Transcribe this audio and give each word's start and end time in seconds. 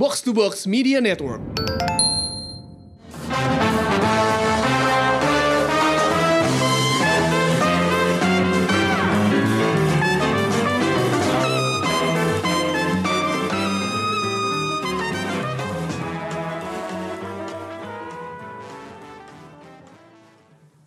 Box 0.00 0.24
to 0.24 0.32
Box 0.32 0.64
Media 0.64 0.96
Network. 0.96 1.44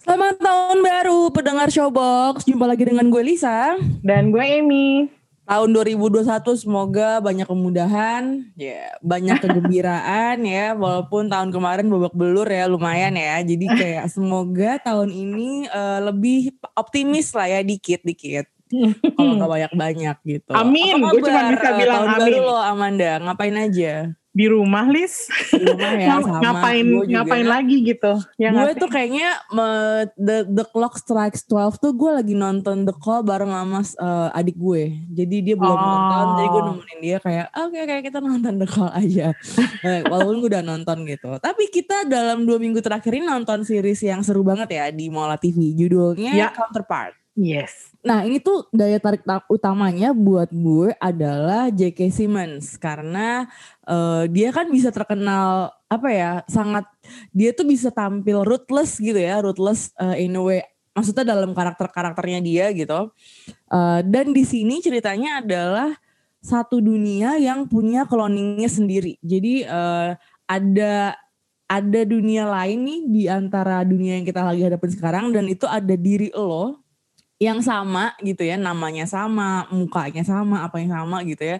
Selamat 0.01 0.41
tahun 0.41 0.81
baru 0.81 1.29
pendengar 1.29 1.69
Showbox. 1.69 2.49
Jumpa 2.49 2.65
lagi 2.65 2.89
dengan 2.89 3.13
gue 3.13 3.21
Lisa. 3.21 3.77
Dan 4.01 4.33
gue 4.33 4.41
Amy. 4.41 5.05
Tahun 5.43 5.69
2021 5.75 6.23
semoga 6.55 7.19
banyak 7.19 7.43
kemudahan, 7.43 8.47
ya 8.55 8.95
banyak 9.03 9.43
kegembiraan 9.43 10.39
ya. 10.47 10.71
Walaupun 10.71 11.27
tahun 11.27 11.51
kemarin 11.51 11.91
babak 11.91 12.15
belur 12.15 12.47
ya 12.47 12.63
lumayan 12.71 13.11
ya. 13.19 13.43
Jadi 13.43 13.65
kayak 13.67 14.07
semoga 14.07 14.79
tahun 14.79 15.11
ini 15.11 15.67
uh, 15.67 15.99
lebih 16.07 16.55
optimis 16.79 17.35
lah 17.35 17.51
ya 17.51 17.59
dikit-dikit. 17.59 18.47
Kalau 19.19 19.31
nggak 19.37 19.51
banyak-banyak 19.51 20.17
gitu. 20.23 20.51
Amin. 20.55 21.03
Gue 21.03 21.21
cuma 21.21 21.51
bisa 21.51 21.69
eh, 21.69 21.77
bilang 21.77 22.07
tahun 22.07 22.09
amin. 22.09 22.21
baru 22.23 22.39
lo 22.47 22.57
Amanda, 22.57 23.11
ngapain 23.21 23.57
aja? 23.59 23.93
Di 24.33 24.45
rumah, 24.45 24.85
Lis. 24.85 25.29
Di 25.47 25.61
rumah 25.61 25.93
ya 25.93 26.17
sama. 26.17 26.41
ngapain 26.41 26.81
ngapain 27.05 27.45
lagi 27.45 27.85
gitu. 27.85 28.17
Ya 28.35 28.49
gue 28.49 28.73
tuh 28.75 28.89
kayaknya 28.89 29.29
me- 29.49 30.09
the 30.15 30.41
the 30.47 30.65
clock 30.65 30.97
strikes 30.97 31.45
12 31.45 31.77
tuh 31.77 31.93
gue 31.93 32.11
lagi 32.11 32.33
nonton 32.33 32.81
The 32.81 32.95
Call 32.95 33.21
bareng 33.21 33.47
sama 33.47 33.79
eh, 33.79 34.29
adik 34.33 34.57
gue. 34.57 34.83
Jadi 35.07 35.35
dia 35.43 35.53
belum 35.53 35.69
Oh. 35.71 35.79
nonton, 35.79 36.25
jadi 36.35 36.47
gue 36.49 36.61
nemenin 36.65 36.99
dia 36.99 37.17
kayak 37.19 37.47
oke 37.51 37.77
oke 37.77 37.95
kita 38.01 38.17
nonton 38.19 38.53
The 38.57 38.67
Call 38.67 38.91
aja. 38.91 39.27
Eh, 39.83 39.99
Walaupun 40.01 40.39
gue 40.39 40.49
udah 40.49 40.63
nonton 40.63 41.03
gitu. 41.03 41.29
Tapi 41.37 41.67
kita 41.67 42.03
dalam 42.03 42.43
dua 42.43 42.55
minggu 42.55 42.79
terakhir 42.79 43.11
ini 43.11 43.23
nonton 43.23 43.61
series 43.61 44.01
yang 44.01 44.19
seru 44.19 44.41
banget 44.41 44.71
ya 44.71 44.85
di 44.89 45.07
Mola 45.07 45.35
TV. 45.35 45.71
Judulnya 45.73 46.31
Ya. 46.31 46.49
Counterpart. 46.49 47.13
Yes. 47.33 47.89
Nah 48.05 48.21
ini 48.29 48.37
tuh 48.37 48.69
daya 48.69 49.01
tarik 49.01 49.25
ta- 49.25 49.45
utamanya 49.49 50.13
buat 50.13 50.53
gue 50.53 50.93
adalah 51.01 51.73
J.K. 51.73 52.13
Simmons 52.13 52.77
karena 52.77 53.49
eh, 53.89 54.29
dia 54.29 54.53
kan 54.53 54.69
bisa 54.69 54.93
terkenal 54.93 55.73
apa 55.89 56.09
ya 56.13 56.31
sangat 56.45 56.85
dia 57.33 57.49
tuh 57.49 57.65
bisa 57.65 57.89
tampil 57.89 58.45
ruthless 58.45 59.01
gitu 59.01 59.17
ya 59.17 59.41
ruthless 59.41 59.89
eh, 59.97 60.29
in 60.29 60.37
a 60.37 60.41
way 60.45 60.61
maksudnya 60.93 61.25
dalam 61.25 61.57
karakter 61.57 61.89
karakternya 61.89 62.39
dia 62.41 62.69
gitu 62.73 63.09
Eh, 63.73 64.01
dan 64.05 64.29
di 64.37 64.45
sini 64.45 64.77
ceritanya 64.85 65.41
adalah 65.41 65.97
satu 66.43 66.77
dunia 66.77 67.41
yang 67.41 67.65
punya 67.65 68.05
cloningnya 68.05 68.69
sendiri 68.69 69.17
jadi 69.25 69.53
eh, 69.65 70.09
ada 70.45 71.17
ada 71.65 72.01
dunia 72.05 72.45
lain 72.45 72.79
nih 72.85 72.99
di 73.09 73.23
antara 73.25 73.81
dunia 73.81 74.21
yang 74.21 74.25
kita 74.29 74.45
lagi 74.45 74.61
hadapin 74.61 74.91
sekarang 74.93 75.25
dan 75.33 75.49
itu 75.49 75.65
ada 75.65 75.95
diri 75.97 76.29
lo 76.37 76.82
yang 77.43 77.59
sama 77.59 78.15
gitu 78.23 78.47
ya 78.47 78.55
namanya 78.55 79.03
sama 79.03 79.67
mukanya 79.67 80.23
sama 80.23 80.63
apa 80.63 80.79
yang 80.79 80.95
sama 80.95 81.19
gitu 81.27 81.43
ya 81.43 81.57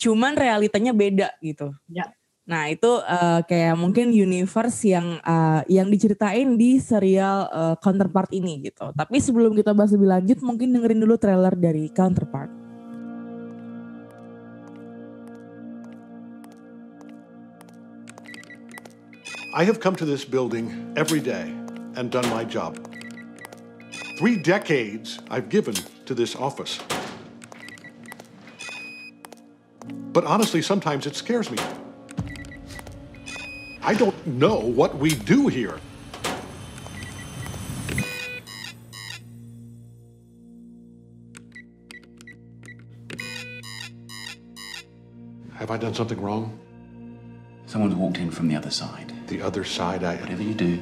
cuman 0.00 0.32
realitanya 0.32 0.96
beda 0.96 1.28
gitu 1.44 1.76
Ya. 1.92 2.08
nah 2.48 2.70
itu 2.72 2.88
eh, 3.04 3.40
kayak 3.44 3.76
mungkin 3.76 4.16
universe 4.16 4.88
yang 4.88 5.20
eh, 5.20 5.60
yang 5.68 5.92
diceritain 5.92 6.56
di 6.56 6.80
serial 6.80 7.52
eh, 7.52 7.76
Counterpart 7.84 8.32
ini 8.32 8.64
gitu 8.72 8.96
tapi 8.96 9.20
sebelum 9.20 9.52
kita 9.52 9.76
bahas 9.76 9.92
lebih 9.92 10.08
lanjut 10.08 10.38
mungkin 10.40 10.72
dengerin 10.72 11.04
dulu 11.04 11.20
trailer 11.20 11.52
dari 11.52 11.92
Counterpart 11.92 12.66
I 19.56 19.64
have 19.64 19.80
come 19.80 19.96
to 19.96 20.04
this 20.04 20.28
building 20.28 20.92
every 21.00 21.20
day 21.20 21.48
and 21.96 22.12
done 22.12 22.28
my 22.28 22.44
job. 22.44 22.76
Three 24.16 24.36
decades 24.36 25.18
I've 25.30 25.50
given 25.50 25.74
to 26.06 26.14
this 26.14 26.34
office. 26.34 26.80
But 30.12 30.24
honestly, 30.24 30.62
sometimes 30.62 31.06
it 31.06 31.14
scares 31.14 31.50
me. 31.50 31.58
I 33.82 33.92
don't 33.92 34.26
know 34.26 34.58
what 34.58 34.96
we 34.96 35.10
do 35.10 35.48
here. 35.48 35.78
Have 45.56 45.70
I 45.70 45.76
done 45.76 45.92
something 45.92 46.20
wrong? 46.20 46.58
Someone's 47.66 47.94
walked 47.94 48.16
in 48.16 48.30
from 48.30 48.48
the 48.48 48.56
other 48.56 48.70
side. 48.70 49.12
The 49.26 49.42
other 49.42 49.62
side, 49.62 50.04
I. 50.04 50.16
Whatever 50.16 50.42
you 50.42 50.54
do, 50.54 50.76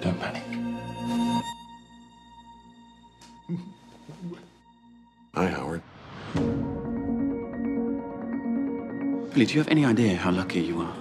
don't 0.00 0.18
panic. 0.18 0.67
Billy, 9.38 9.46
do 9.46 9.54
you 9.54 9.60
have 9.60 9.68
any 9.68 9.84
idea 9.84 10.16
how 10.16 10.32
lucky 10.32 10.58
you 10.58 10.80
are? 10.80 10.96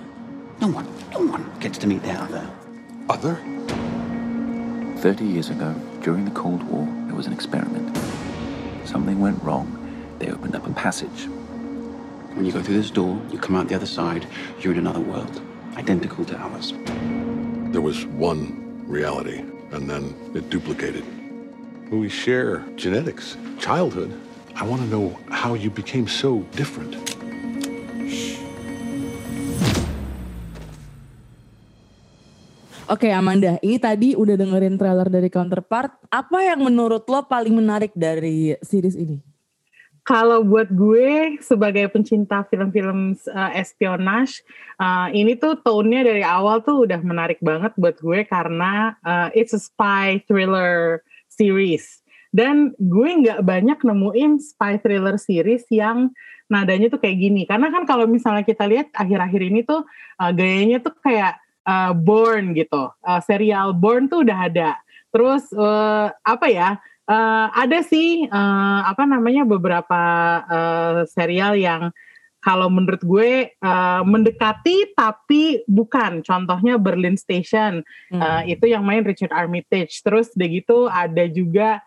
No 0.61 0.67
one, 0.67 0.85
no 1.11 1.25
one 1.25 1.51
gets 1.59 1.79
to 1.79 1.87
meet 1.87 2.03
the 2.03 2.11
other. 2.11 2.47
Other? 3.09 3.33
30 4.99 5.25
years 5.25 5.49
ago, 5.49 5.73
during 6.03 6.23
the 6.23 6.29
Cold 6.29 6.61
War, 6.61 6.87
there 7.07 7.15
was 7.15 7.25
an 7.25 7.33
experiment. 7.33 7.97
Something 8.85 9.19
went 9.19 9.41
wrong. 9.41 9.67
They 10.19 10.29
opened 10.29 10.55
up 10.55 10.67
a 10.67 10.73
passage. 10.73 11.25
When 12.35 12.45
you 12.45 12.51
go 12.51 12.61
through 12.61 12.75
this 12.75 12.91
door, 12.91 13.19
you 13.31 13.39
come 13.39 13.55
out 13.55 13.69
the 13.69 13.75
other 13.75 13.87
side, 13.87 14.27
you're 14.59 14.73
in 14.73 14.77
another 14.77 14.99
world, 14.99 15.41
identical 15.75 16.23
to 16.25 16.37
ours. 16.37 16.75
There 17.73 17.81
was 17.81 18.05
one 18.05 18.83
reality, 18.85 19.39
and 19.71 19.89
then 19.89 20.13
it 20.35 20.51
duplicated. 20.51 21.03
We 21.89 22.07
share 22.07 22.59
genetics, 22.75 23.35
childhood. 23.57 24.15
I 24.55 24.63
want 24.63 24.83
to 24.83 24.87
know 24.89 25.19
how 25.31 25.55
you 25.55 25.71
became 25.71 26.07
so 26.07 26.41
different. 26.51 26.96
Oke 32.87 33.11
Amanda 33.11 33.59
ini 33.59 33.75
tadi 33.75 34.15
udah 34.15 34.39
dengerin 34.39 34.79
trailer 34.79 35.11
dari 35.11 35.27
Counterpart 35.27 36.07
apa 36.07 36.39
yang 36.39 36.63
menurut 36.63 37.03
lo 37.11 37.19
paling 37.27 37.51
menarik 37.51 37.91
dari 37.91 38.55
series 38.63 38.95
ini 38.95 39.19
Kalau 40.07 40.39
buat 40.39 40.71
gue 40.71 41.35
sebagai 41.43 41.91
pencinta 41.91 42.47
film-film 42.47 43.11
uh, 43.27 43.51
espionage, 43.51 44.39
uh, 44.79 45.11
ini 45.11 45.35
tuh 45.35 45.59
tone-nya 45.59 46.07
dari 46.07 46.23
awal 46.23 46.63
tuh 46.63 46.87
udah 46.87 47.03
menarik 47.03 47.43
banget 47.43 47.75
buat 47.75 47.99
gue 47.99 48.23
karena 48.23 48.95
uh, 49.03 49.27
it's 49.35 49.51
a 49.51 49.59
spy 49.59 50.23
thriller 50.23 51.03
series. 51.27 51.99
Dan 52.31 52.71
gue 52.79 53.09
nggak 53.19 53.43
banyak 53.43 53.83
nemuin 53.83 54.39
spy 54.39 54.79
thriller 54.79 55.19
series 55.19 55.67
yang 55.75 56.15
nadanya 56.47 56.87
tuh 56.87 57.03
kayak 57.03 57.19
gini. 57.19 57.43
Karena 57.43 57.67
kan 57.67 57.83
kalau 57.83 58.07
misalnya 58.07 58.47
kita 58.47 58.63
lihat 58.63 58.87
akhir-akhir 58.95 59.41
ini 59.43 59.67
tuh 59.67 59.83
uh, 60.23 60.31
gayanya 60.31 60.79
tuh 60.79 60.95
kayak 61.03 61.35
uh, 61.67 61.91
Born 61.91 62.55
gitu. 62.55 62.89
Uh, 63.03 63.21
serial 63.21 63.75
Born 63.75 64.07
tuh 64.07 64.23
udah 64.23 64.47
ada. 64.47 64.79
Terus 65.11 65.51
uh, 65.51 66.09
apa 66.23 66.47
ya? 66.47 66.79
Uh, 67.07 67.47
ada 67.55 67.79
sih 67.87 68.27
uh, 68.27 68.81
apa 68.83 69.07
namanya 69.07 69.47
beberapa 69.47 70.01
uh, 70.43 71.07
serial 71.07 71.55
yang 71.55 71.91
kalau 72.43 72.71
menurut 72.71 73.03
gue 73.03 73.51
uh, 73.59 74.01
mendekati 74.07 74.95
tapi 74.95 75.63
bukan. 75.67 76.23
Contohnya 76.23 76.79
Berlin 76.79 77.19
Station 77.19 77.83
Hmm. 78.07 78.23
uh, 78.23 78.41
itu 78.47 78.71
yang 78.71 78.87
main 78.87 79.03
Richard 79.03 79.35
Armitage. 79.35 79.99
Terus 79.99 80.31
udah 80.31 80.47
gitu 80.47 80.87
ada 80.87 81.27
juga 81.27 81.83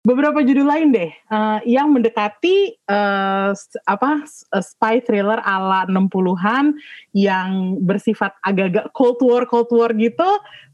beberapa 0.00 0.40
judul 0.40 0.64
lain 0.64 0.88
deh 0.96 1.12
uh, 1.28 1.60
yang 1.68 1.92
mendekati 1.92 2.72
uh, 2.88 3.52
apa 3.84 4.10
uh, 4.24 4.64
spy 4.64 5.04
thriller 5.04 5.36
ala 5.44 5.84
60-an 5.84 6.72
yang 7.12 7.76
bersifat 7.84 8.32
agak-agak 8.40 8.88
Cold 8.96 9.20
War 9.20 9.44
Cold 9.44 9.68
War 9.76 9.92
gitu 9.92 10.28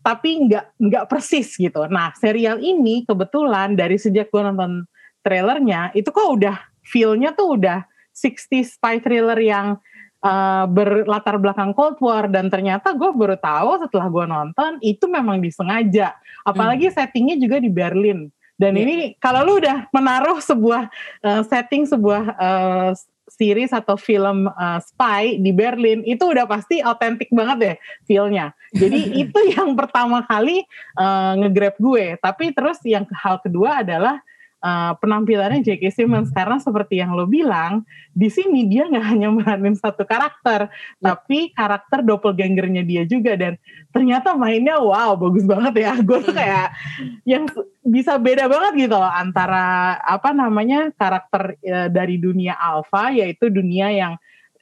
tapi 0.07 0.47
nggak 0.47 0.79
nggak 0.79 1.05
persis 1.11 1.59
gitu. 1.59 1.83
Nah 1.91 2.15
serial 2.15 2.63
ini 2.63 3.03
kebetulan 3.03 3.75
dari 3.75 3.99
sejak 3.99 4.31
gue 4.31 4.39
nonton 4.39 4.87
trailernya 5.27 5.91
itu 5.99 6.07
kok 6.15 6.39
udah 6.39 6.63
feel-nya 6.87 7.35
tuh 7.35 7.59
udah 7.59 7.83
60 8.15 8.63
spy 8.63 9.03
thriller 9.03 9.37
yang 9.43 9.75
uh, 10.23 10.65
berlatar 10.71 11.43
belakang 11.43 11.75
Cold 11.75 11.99
War 11.99 12.31
dan 12.31 12.47
ternyata 12.47 12.95
gue 12.95 13.11
baru 13.11 13.35
tahu 13.35 13.83
setelah 13.83 14.07
gue 14.07 14.25
nonton 14.31 14.71
itu 14.87 15.05
memang 15.11 15.43
disengaja. 15.43 16.15
Apalagi 16.47 16.95
settingnya 16.95 17.35
juga 17.43 17.59
di 17.59 17.67
Berlin. 17.67 18.31
Dan 18.57 18.77
Iya. 18.77 18.83
ini 18.83 18.97
kalau 19.21 19.45
lu 19.45 19.61
udah 19.61 19.89
menaruh 19.93 20.41
sebuah 20.41 20.89
uh, 21.21 21.43
setting 21.45 21.85
sebuah 21.85 22.25
uh, 22.37 22.91
series 23.27 23.75
atau 23.75 23.99
film 23.99 24.47
uh, 24.49 24.81
spy 24.81 25.37
di 25.43 25.51
Berlin 25.51 26.01
itu 26.07 26.25
udah 26.25 26.47
pasti 26.47 26.79
autentik 26.81 27.29
banget 27.35 27.57
deh 27.59 27.77
feel-nya. 28.07 28.55
Jadi 28.73 29.13
itu 29.27 29.39
yang 29.53 29.75
pertama 29.75 30.25
kali 30.25 30.65
uh, 30.97 31.37
nge-grab 31.45 31.77
gue. 31.77 32.17
Tapi 32.23 32.55
terus 32.55 32.81
yang 32.87 33.05
hal 33.13 33.43
kedua 33.43 33.85
adalah 33.85 34.23
uh, 34.67 34.93
penampilannya 34.99 35.63
J.K. 35.63 35.95
Simmons 35.95 36.35
karena 36.35 36.59
seperti 36.59 36.99
yang 36.99 37.15
lo 37.15 37.31
bilang 37.31 37.87
di 38.11 38.27
sini 38.27 38.67
dia 38.67 38.91
nggak 38.91 39.07
hanya 39.15 39.29
meranin 39.31 39.79
satu 39.79 40.03
karakter 40.03 40.67
ya. 40.67 41.15
tapi 41.15 41.55
karakter 41.55 42.03
doppelgangernya 42.03 42.83
dia 42.83 43.03
juga 43.07 43.39
dan 43.39 43.55
ternyata 43.95 44.35
mainnya 44.35 44.83
wow 44.83 45.15
bagus 45.15 45.47
banget 45.47 45.87
ya 45.87 45.93
gue 46.09 46.19
tuh 46.19 46.35
kayak 46.35 46.75
yang 47.23 47.47
bisa 47.87 48.19
beda 48.19 48.51
banget 48.51 48.91
gitu 48.91 48.97
loh 48.99 49.13
antara 49.13 49.97
apa 50.03 50.35
namanya 50.35 50.91
karakter 50.99 51.55
uh, 51.63 51.89
dari 51.89 52.19
dunia 52.19 52.59
alpha 52.59 53.15
yaitu 53.15 53.47
dunia 53.47 53.95
yang 53.95 54.15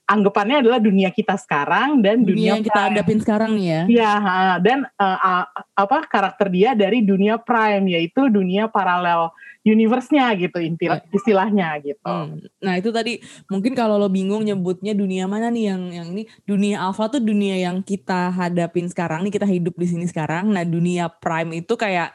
anggapannya 0.04 0.60
adalah 0.60 0.80
dunia 0.80 1.08
kita 1.08 1.34
sekarang 1.40 2.04
dan 2.04 2.20
dunia, 2.20 2.28
dunia 2.28 2.50
yang 2.56 2.64
kita 2.64 2.80
hadapin 2.92 3.18
sekarang 3.24 3.56
nih 3.56 3.66
ya. 3.66 3.82
Iya, 3.88 4.12
dan 4.60 4.78
uh, 5.00 5.44
apa 5.76 6.04
karakter 6.04 6.52
dia 6.52 6.76
dari 6.76 7.00
dunia 7.00 7.40
prime 7.40 7.88
yaitu 7.88 8.28
dunia 8.28 8.68
paralel 8.68 9.32
universe-nya 9.64 10.28
gitu 10.36 10.60
iya. 10.60 11.00
istilahnya 11.08 11.80
gitu. 11.80 12.04
Hmm. 12.04 12.36
Nah, 12.60 12.76
itu 12.76 12.92
tadi 12.92 13.16
mungkin 13.48 13.72
kalau 13.72 13.96
lo 13.96 14.12
bingung 14.12 14.44
nyebutnya 14.44 14.92
dunia 14.92 15.24
mana 15.24 15.48
nih 15.48 15.72
yang 15.72 15.82
yang 15.88 16.08
ini 16.12 16.28
dunia 16.44 16.84
alpha 16.84 17.08
tuh 17.08 17.24
dunia 17.24 17.56
yang 17.56 17.80
kita 17.80 18.28
hadapin 18.28 18.92
sekarang 18.92 19.24
nih 19.24 19.32
kita 19.32 19.48
hidup 19.48 19.72
di 19.80 19.88
sini 19.88 20.04
sekarang. 20.04 20.52
Nah, 20.52 20.68
dunia 20.68 21.08
prime 21.08 21.64
itu 21.64 21.80
kayak 21.80 22.12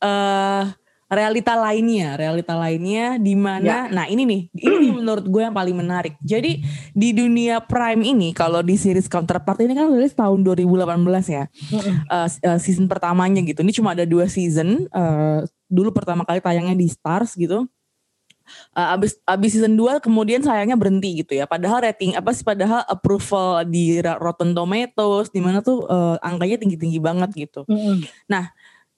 eh 0.00 0.08
uh, 0.08 0.64
realita 1.06 1.54
lainnya, 1.54 2.18
realita 2.18 2.58
lainnya 2.58 3.14
di 3.22 3.38
mana, 3.38 3.86
ya. 3.86 3.94
nah 3.94 4.10
ini 4.10 4.26
nih, 4.26 4.42
ini 4.58 4.90
menurut 4.90 5.22
gue 5.30 5.42
yang 5.46 5.54
paling 5.54 5.78
menarik. 5.78 6.18
Jadi 6.18 6.66
di 6.90 7.08
dunia 7.14 7.62
Prime 7.62 8.02
ini, 8.02 8.34
kalau 8.34 8.58
di 8.58 8.74
series 8.74 9.06
Counterpart 9.06 9.62
ini 9.62 9.78
kan 9.78 9.86
rilis 9.86 10.18
tahun 10.18 10.42
2018 10.42 10.66
ya, 11.30 11.44
uh, 12.10 12.26
uh, 12.26 12.58
season 12.58 12.90
pertamanya 12.90 13.38
gitu. 13.46 13.62
Ini 13.62 13.72
cuma 13.74 13.94
ada 13.94 14.02
dua 14.02 14.26
season. 14.26 14.90
Uh, 14.90 15.46
dulu 15.70 15.94
pertama 15.94 16.26
kali 16.26 16.42
tayangnya 16.42 16.74
di 16.74 16.90
Stars 16.90 17.38
gitu. 17.38 17.70
Uh, 18.78 18.94
abis 18.94 19.18
abis 19.26 19.58
season 19.58 19.74
2 19.74 19.98
kemudian 19.98 20.38
sayangnya 20.38 20.78
berhenti 20.78 21.18
gitu 21.22 21.34
ya. 21.34 21.50
Padahal 21.50 21.82
rating 21.82 22.14
apa 22.14 22.30
sih 22.30 22.46
padahal 22.46 22.86
approval 22.86 23.66
di 23.66 23.98
Rotten 23.98 24.54
Tomatoes 24.54 25.34
di 25.34 25.42
mana 25.42 25.66
tuh 25.66 25.82
uh, 25.90 26.14
angkanya 26.22 26.62
tinggi-tinggi 26.62 27.02
banget 27.02 27.30
gitu. 27.34 27.66
Mm 27.66 27.74
-hmm. 27.74 27.96
Nah, 28.30 28.54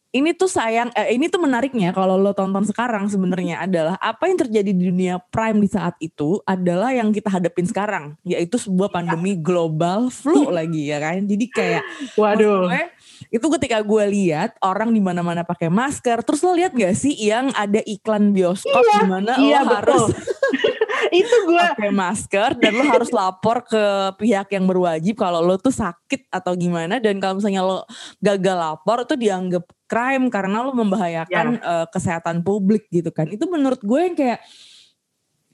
ini 0.09 0.33
tuh 0.33 0.49
sayang 0.49 0.89
eh, 0.97 1.13
ini 1.13 1.29
tuh 1.29 1.45
menariknya 1.45 1.93
kalau 1.93 2.17
lo 2.17 2.33
tonton 2.33 2.65
sekarang 2.65 3.13
sebenarnya 3.13 3.61
adalah 3.61 4.01
apa 4.01 4.25
yang 4.33 4.41
terjadi 4.41 4.73
di 4.73 4.83
dunia 4.89 5.21
prime 5.29 5.61
di 5.61 5.69
saat 5.69 6.01
itu 6.01 6.41
adalah 6.49 6.97
yang 6.97 7.13
kita 7.13 7.29
hadapin 7.29 7.69
sekarang 7.69 8.17
yaitu 8.25 8.57
sebuah 8.57 8.89
pandemi 8.89 9.37
global 9.37 10.09
flu 10.09 10.49
lagi 10.49 10.89
ya 10.89 10.97
kan? 10.97 11.29
Jadi 11.29 11.45
kayak 11.53 11.83
waduh. 12.17 12.73
gue, 12.73 12.83
itu 13.29 13.47
ketika 13.61 13.85
gue 13.85 14.05
lihat 14.09 14.57
orang 14.65 14.97
di 14.97 15.01
mana-mana 15.05 15.45
pakai 15.45 15.69
masker 15.69 16.25
terus 16.25 16.41
lo 16.41 16.57
lihat 16.57 16.73
gak 16.73 16.97
sih 16.97 17.13
yang 17.13 17.53
ada 17.53 17.85
iklan 17.85 18.33
bioskop 18.33 18.81
iya, 18.81 19.05
di 19.05 19.07
mana 19.11 19.33
iya, 19.37 19.61
lo 19.61 19.69
betul. 19.69 19.77
harus 19.77 20.05
itu 21.13 21.35
gue 21.49 21.63
pakai 21.75 21.93
masker 21.93 22.51
dan 22.59 22.73
lo 22.77 22.85
harus 22.89 23.11
lapor 23.13 23.65
ke 23.65 23.83
pihak 24.21 24.49
yang 24.53 24.65
berwajib 24.69 25.15
kalau 25.17 25.41
lo 25.43 25.57
tuh 25.57 25.73
sakit 25.73 26.29
atau 26.29 26.53
gimana 26.55 27.01
dan 27.01 27.19
kalau 27.19 27.41
misalnya 27.41 27.63
lo 27.65 27.85
gagal 28.21 28.57
lapor 28.57 29.05
itu 29.05 29.15
dianggap 29.17 29.65
crime 29.89 30.29
karena 30.29 30.63
lo 30.63 30.77
membahayakan 30.77 31.47
yeah. 31.59 31.65
Ya. 31.65 31.73
uh, 31.83 31.87
kesehatan 31.89 32.45
publik 32.45 32.87
gitu 32.93 33.09
kan. 33.09 33.27
Itu 33.33 33.49
menurut 33.49 33.81
gue 33.81 34.01
yang 34.01 34.15
kayak 34.15 34.41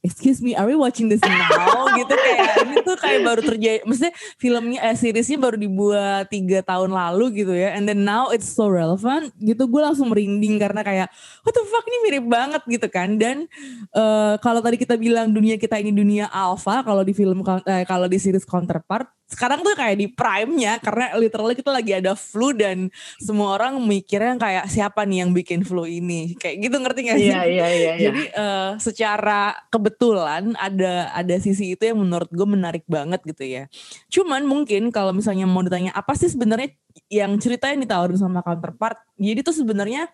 excuse 0.04 0.44
me, 0.44 0.52
are 0.52 0.68
we 0.68 0.76
watching 0.76 1.08
this 1.08 1.24
now? 1.24 1.88
gitu 1.98 2.12
kayak 2.12 2.68
ini 2.68 2.76
tuh 2.84 2.96
kayak 3.00 3.20
baru 3.24 3.40
terjadi, 3.40 3.80
maksudnya 3.88 4.12
filmnya, 4.36 4.78
eh, 4.84 4.96
seriesnya 5.00 5.40
baru 5.40 5.56
dibuat 5.56 6.28
tiga 6.28 6.60
tahun 6.60 6.92
lalu 6.92 7.40
gitu 7.40 7.56
ya, 7.56 7.72
and 7.72 7.88
then 7.88 8.04
now 8.04 8.28
it's 8.28 8.44
so 8.44 8.68
relevant, 8.68 9.32
gitu 9.40 9.64
gue 9.64 9.80
langsung 9.80 10.12
merinding 10.12 10.60
karena 10.60 10.84
kayak 10.84 11.08
what 11.40 11.56
the 11.56 11.64
fuck 11.64 11.88
ini 11.88 11.98
mirip 12.04 12.26
banget 12.28 12.62
gitu 12.68 12.88
kan, 12.92 13.16
dan 13.16 13.48
uh, 13.96 14.36
kalau 14.44 14.60
tadi 14.60 14.76
kita 14.76 15.00
bilang 15.00 15.32
dunia 15.32 15.56
kita 15.56 15.80
ini 15.80 15.88
dunia 15.88 16.28
alpha, 16.28 16.84
kalau 16.84 17.00
di 17.00 17.16
film, 17.16 17.40
eh, 17.64 17.88
kalau 17.88 18.04
di 18.04 18.20
series 18.20 18.44
counterpart, 18.44 19.08
sekarang 19.34 19.66
tuh 19.66 19.74
kayak 19.74 19.98
di 19.98 20.06
prime-nya 20.06 20.78
karena 20.78 21.18
literally 21.18 21.58
kita 21.58 21.74
lagi 21.74 21.92
ada 21.98 22.14
flu 22.14 22.54
dan 22.54 22.86
semua 23.18 23.58
orang 23.58 23.82
mikirnya 23.82 24.38
kayak 24.38 24.70
siapa 24.70 25.02
nih 25.02 25.26
yang 25.26 25.34
bikin 25.34 25.66
flu 25.66 25.82
ini 25.82 26.38
kayak 26.38 26.62
gitu 26.62 26.76
ngerti 26.78 27.00
gak 27.10 27.18
sih? 27.18 27.34
Iya 27.34 27.42
iya 27.50 27.66
iya. 27.74 27.92
Jadi 27.98 28.22
uh, 28.38 28.70
secara 28.78 29.58
kebetulan 29.74 30.54
ada 30.54 31.10
ada 31.10 31.34
sisi 31.42 31.74
itu 31.74 31.82
yang 31.82 31.98
menurut 31.98 32.30
gue 32.30 32.46
menarik 32.46 32.86
banget 32.86 33.20
gitu 33.26 33.42
ya. 33.42 33.66
Cuman 34.06 34.46
mungkin 34.46 34.94
kalau 34.94 35.10
misalnya 35.10 35.50
mau 35.50 35.66
ditanya 35.66 35.90
apa 35.90 36.14
sih 36.14 36.30
sebenarnya 36.30 36.70
yang 37.10 37.34
ceritanya 37.42 37.82
ditawarin 37.82 38.14
sama 38.14 38.38
counterpart, 38.46 39.02
jadi 39.18 39.42
tuh 39.42 39.50
sebenarnya 39.50 40.06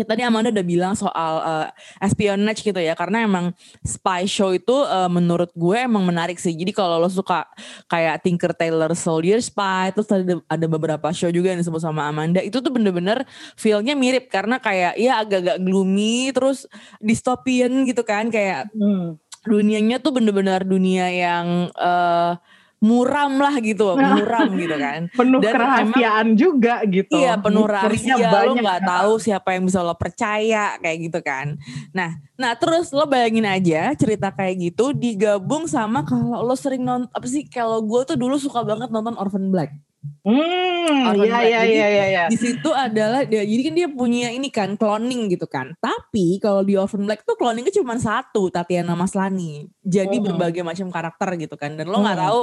kita 0.00 0.16
tadi 0.16 0.24
Amanda 0.24 0.48
udah 0.48 0.66
bilang 0.66 0.96
soal 0.96 1.34
uh, 1.44 1.68
espionage 2.00 2.64
gitu 2.64 2.80
ya 2.80 2.96
karena 2.96 3.28
emang 3.28 3.52
spy 3.84 4.24
show 4.24 4.56
itu 4.56 4.72
uh, 4.72 5.12
menurut 5.12 5.52
gue 5.52 5.76
emang 5.76 6.02
menarik 6.08 6.40
sih 6.40 6.56
jadi 6.56 6.72
kalau 6.72 6.96
lo 6.96 7.12
suka 7.12 7.44
kayak 7.84 8.24
Tinker 8.24 8.56
Tailor 8.56 8.96
Soldier 8.96 9.38
Spy 9.44 9.92
terus 9.92 10.08
ada 10.08 10.40
ada 10.48 10.66
beberapa 10.66 11.12
show 11.12 11.28
juga 11.28 11.52
yang 11.52 11.60
disebut 11.60 11.84
sama 11.84 12.08
Amanda 12.08 12.40
itu 12.40 12.64
tuh 12.64 12.72
bener-bener 12.72 13.28
feelnya 13.60 13.92
mirip 13.92 14.32
karena 14.32 14.56
kayak 14.56 14.96
ya 14.96 15.20
agak-agak 15.20 15.60
gloomy 15.60 16.32
terus 16.32 16.64
dystopian 16.98 17.84
gitu 17.84 18.00
kan 18.00 18.32
kayak 18.32 18.72
hmm. 18.72 19.20
dunianya 19.44 20.00
tuh 20.00 20.16
bener-bener 20.16 20.64
dunia 20.64 21.12
yang 21.12 21.68
uh, 21.76 22.40
muram 22.80 23.36
lah 23.36 23.54
gitu, 23.60 23.92
muram 24.16 24.50
gitu 24.56 24.76
kan. 24.80 25.00
Penuh 25.12 25.40
Dan 25.44 25.52
kerahasiaan 25.52 26.26
emang, 26.32 26.40
juga 26.40 26.74
gitu. 26.88 27.16
Iya, 27.20 27.36
penuh 27.38 27.68
rahasia. 27.68 28.16
Lo 28.48 28.56
nggak 28.56 28.82
tahu 28.88 29.12
siapa 29.20 29.48
yang 29.54 29.68
bisa 29.68 29.84
lo 29.84 29.94
percaya 29.94 30.80
kayak 30.80 30.98
gitu 31.12 31.20
kan. 31.20 31.60
Nah, 31.92 32.16
nah 32.40 32.56
terus 32.56 32.88
lo 32.90 33.04
bayangin 33.04 33.44
aja 33.44 33.92
cerita 33.94 34.32
kayak 34.32 34.72
gitu 34.72 34.96
digabung 34.96 35.68
sama 35.68 36.02
kalau 36.08 36.40
lo 36.40 36.56
sering 36.56 36.82
nonton 36.82 37.12
apa 37.12 37.26
sih? 37.28 37.44
Kalau 37.46 37.84
gue 37.84 38.00
tuh 38.08 38.16
dulu 38.16 38.40
suka 38.40 38.64
banget 38.64 38.88
nonton 38.88 39.14
Orphan 39.20 39.52
Black. 39.52 39.76
Hmm, 40.00 41.12
iya 41.12 41.38
iya 41.44 41.60
iya 41.64 41.86
iya 41.92 42.06
iya. 42.08 42.24
Di 42.32 42.40
situ 42.40 42.72
adalah 42.72 43.28
dia 43.28 43.44
jadi 43.44 43.62
kan 43.68 43.74
dia 43.76 43.88
punya 43.92 44.32
ini 44.32 44.48
kan 44.48 44.72
cloning 44.80 45.28
gitu 45.28 45.44
kan. 45.44 45.76
Tapi 45.76 46.40
kalau 46.40 46.64
di 46.64 46.72
Orphan 46.80 47.04
Black 47.04 47.28
tuh 47.28 47.36
cloningnya 47.36 47.72
cuma 47.76 48.00
satu, 48.00 48.48
Tatiana 48.48 48.96
Maslani. 48.96 49.68
Jadi 49.84 50.16
hmm. 50.16 50.24
berbagai 50.32 50.62
macam 50.64 50.88
karakter 50.88 51.36
gitu 51.36 51.56
kan. 51.60 51.76
Dan 51.76 51.92
lo 51.92 52.00
nggak 52.00 52.16
hmm. 52.16 52.26
tahu 52.26 52.40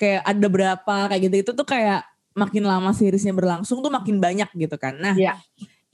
kayak 0.00 0.22
ada 0.24 0.46
berapa 0.48 0.96
kayak 1.12 1.22
gitu 1.28 1.36
itu 1.44 1.52
tuh 1.52 1.66
kayak 1.68 2.08
makin 2.34 2.64
lama 2.66 2.90
seriesnya 2.96 3.36
berlangsung 3.36 3.84
tuh 3.84 3.92
makin 3.92 4.18
banyak 4.18 4.48
gitu 4.56 4.74
kan. 4.80 4.96
Nah, 4.98 5.14
yeah. 5.14 5.38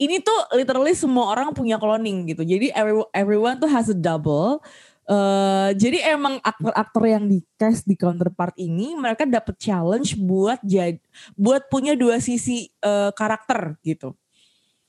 ini 0.01 0.23
tuh 0.23 0.35
literally 0.57 0.95
semua 0.97 1.29
orang 1.29 1.51
punya 1.51 1.75
cloning 1.77 2.23
gitu. 2.31 2.41
Jadi 2.47 2.71
everyone 3.13 3.59
tuh 3.59 3.69
has 3.69 3.91
a 3.91 3.97
double 3.97 4.63
Uh, 5.11 5.75
jadi 5.75 6.15
emang 6.15 6.39
aktor-aktor 6.39 7.03
yang 7.03 7.27
di 7.27 7.43
cast 7.59 7.83
di 7.83 7.99
counterpart 7.99 8.55
ini 8.55 8.95
mereka 8.95 9.27
dapat 9.27 9.59
challenge 9.59 10.15
buat 10.15 10.63
jad, 10.63 11.03
buat 11.35 11.67
punya 11.67 11.99
dua 11.99 12.23
sisi 12.23 12.71
uh, 12.79 13.11
karakter 13.11 13.75
gitu. 13.83 14.15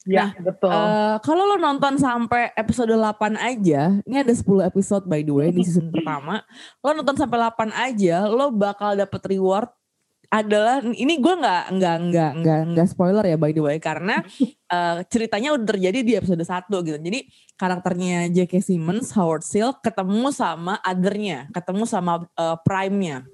Ya, 0.06 0.30
nah, 0.30 0.54
betul. 0.54 0.70
Uh, 0.70 1.16
kalau 1.26 1.42
lo 1.47 1.56
nonton 1.58 1.94
sampai 1.99 2.54
episode 2.58 2.94
8 2.94 3.38
aja, 3.38 3.99
ini 4.02 4.16
ada 4.18 4.35
10 4.35 4.47
episode 4.62 5.06
by 5.06 5.23
the 5.26 5.35
way 5.35 5.50
di 5.50 5.62
season 5.66 5.90
pertama. 5.94 6.42
Lo 6.82 6.90
nonton 6.94 7.18
sampai 7.18 7.38
8 7.42 7.70
aja, 7.70 8.26
lo 8.26 8.50
bakal 8.54 8.99
dapet 8.99 9.23
reward 9.26 9.70
adalah 10.32 10.80
ini 10.80 11.20
gue 11.20 11.34
nggak 11.36 11.64
nggak 11.76 11.96
nggak 12.08 12.30
nggak 12.40 12.60
nggak 12.72 12.86
spoiler 12.88 13.20
ya 13.20 13.36
by 13.36 13.52
the 13.52 13.60
way 13.60 13.76
karena 13.76 14.24
uh, 14.72 15.04
ceritanya 15.12 15.52
udah 15.52 15.76
terjadi 15.76 15.98
di 16.00 16.12
episode 16.16 16.40
1 16.40 16.72
gitu. 16.72 16.96
Jadi 16.96 17.20
karakternya 17.60 18.32
J.K. 18.32 18.64
Simmons, 18.64 19.12
Howard 19.12 19.44
Silk 19.44 19.84
ketemu 19.84 20.32
sama 20.32 20.80
othernya, 20.80 21.52
ketemu 21.52 21.84
sama 21.84 22.24
uh, 22.40 22.56
prime-nya 22.64 23.28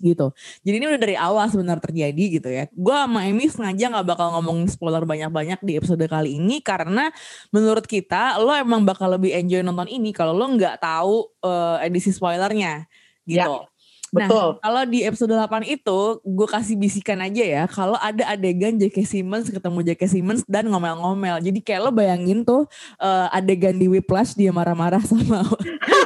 gitu. 0.00 0.32
Jadi 0.60 0.74
ini 0.76 0.86
udah 0.88 1.00
dari 1.00 1.16
awal 1.16 1.48
sebenarnya 1.48 1.84
terjadi 1.84 2.24
gitu 2.40 2.48
ya. 2.48 2.64
Gue 2.72 2.96
sama 2.96 3.24
Amy 3.24 3.48
sengaja 3.48 3.84
nggak 3.92 4.06
bakal 4.08 4.28
ngomongin 4.36 4.68
spoiler 4.68 5.04
banyak-banyak 5.04 5.60
di 5.64 5.72
episode 5.76 6.04
kali 6.04 6.36
ini 6.36 6.60
karena 6.60 7.12
menurut 7.52 7.84
kita 7.84 8.40
lo 8.40 8.52
emang 8.52 8.84
bakal 8.84 9.12
lebih 9.12 9.32
enjoy 9.36 9.60
nonton 9.64 9.88
ini 9.88 10.12
kalau 10.12 10.36
lo 10.36 10.48
nggak 10.52 10.80
tahu 10.80 11.28
uh, 11.44 11.80
edisi 11.80 12.12
spoilernya 12.12 12.88
gitu. 13.24 13.64
Ya. 13.64 13.75
Nah, 14.14 14.28
Betul. 14.30 14.48
kalau 14.62 14.82
di 14.86 15.02
episode 15.02 15.34
8 15.34 15.66
itu 15.66 15.98
gue 16.22 16.48
kasih 16.48 16.78
bisikan 16.78 17.18
aja 17.18 17.42
ya, 17.42 17.62
kalau 17.66 17.98
ada 17.98 18.22
adegan 18.30 18.78
J.K. 18.78 19.02
Simmons 19.02 19.50
ketemu 19.50 19.78
J.K. 19.92 20.02
Simmons 20.06 20.42
dan 20.46 20.70
ngomel-ngomel. 20.70 21.42
Jadi 21.42 21.58
kayak 21.62 21.80
lo 21.86 21.90
bayangin 21.90 22.46
tuh 22.46 22.70
uh, 23.02 23.26
adegan 23.34 23.74
di 23.74 23.90
Whiplash 23.90 24.38
dia 24.38 24.54
marah-marah 24.54 25.02
sama 25.10 25.42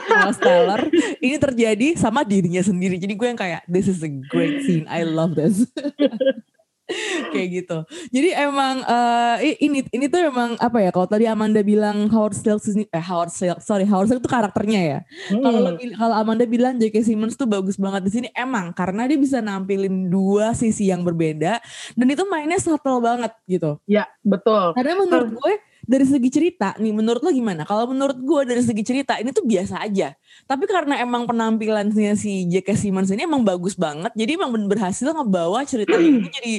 Miles 0.08 0.38
Teller. 0.40 0.80
Ini 1.20 1.36
terjadi 1.36 1.88
sama 2.00 2.24
dirinya 2.24 2.64
sendiri. 2.64 2.96
Jadi 2.96 3.12
gue 3.12 3.26
yang 3.28 3.38
kayak 3.40 3.64
this 3.68 3.86
is 3.86 4.00
a 4.00 4.10
great 4.10 4.64
scene. 4.64 4.88
I 4.88 5.04
love 5.04 5.36
this. 5.36 5.64
kayak 7.32 7.48
gitu. 7.62 7.78
Jadi 8.10 8.28
emang 8.34 8.82
uh, 8.84 9.36
ini 9.40 9.86
ini 9.90 10.06
tuh 10.10 10.20
emang 10.30 10.58
apa 10.58 10.78
ya? 10.82 10.90
Kalau 10.90 11.06
tadi 11.08 11.24
Amanda 11.26 11.62
bilang 11.62 12.10
Howard 12.10 12.36
Silk 12.36 12.62
eh 12.70 13.04
Howard 13.04 13.32
Silk, 13.32 13.58
sorry 13.62 13.86
Howard 13.86 14.10
Silk 14.10 14.20
itu 14.22 14.30
karakternya 14.30 14.80
ya. 14.80 14.98
Hmm. 15.32 15.42
Kalau 15.42 15.60
kalau 15.76 16.14
Amanda 16.14 16.44
bilang 16.44 16.76
J.K. 16.76 17.06
Simmons 17.06 17.38
tuh 17.38 17.46
bagus 17.46 17.78
banget 17.78 18.02
di 18.06 18.10
sini 18.12 18.28
emang 18.34 18.74
karena 18.74 19.06
dia 19.06 19.18
bisa 19.18 19.38
nampilin 19.40 20.10
dua 20.10 20.52
sisi 20.52 20.90
yang 20.90 21.06
berbeda 21.06 21.62
dan 21.94 22.06
itu 22.06 22.22
mainnya 22.26 22.58
subtle 22.58 23.00
banget 23.00 23.32
gitu. 23.46 23.78
Ya 23.86 24.10
betul. 24.22 24.74
Karena 24.76 24.94
menurut 24.98 25.30
gue 25.34 25.52
dari 25.84 26.04
segi 26.04 26.28
cerita 26.28 26.76
nih 26.76 26.92
menurut 26.92 27.20
lo 27.20 27.30
gimana? 27.32 27.62
Kalau 27.68 27.88
menurut 27.88 28.18
gue 28.20 28.40
dari 28.48 28.62
segi 28.64 28.82
cerita 28.82 29.16
ini 29.16 29.30
tuh 29.30 29.44
biasa 29.44 29.80
aja. 29.80 30.16
Tapi 30.44 30.64
karena 30.68 31.00
emang 31.00 31.28
penampilannya 31.28 32.16
si 32.16 32.48
J.K. 32.48 32.76
Simmons 32.76 33.12
ini 33.12 33.24
emang 33.24 33.44
bagus 33.44 33.76
banget, 33.76 34.12
jadi 34.16 34.36
emang 34.40 34.56
berhasil 34.66 35.08
ngebawa 35.10 35.62
cerita 35.64 35.96
ini 36.00 36.26
jadi 36.30 36.54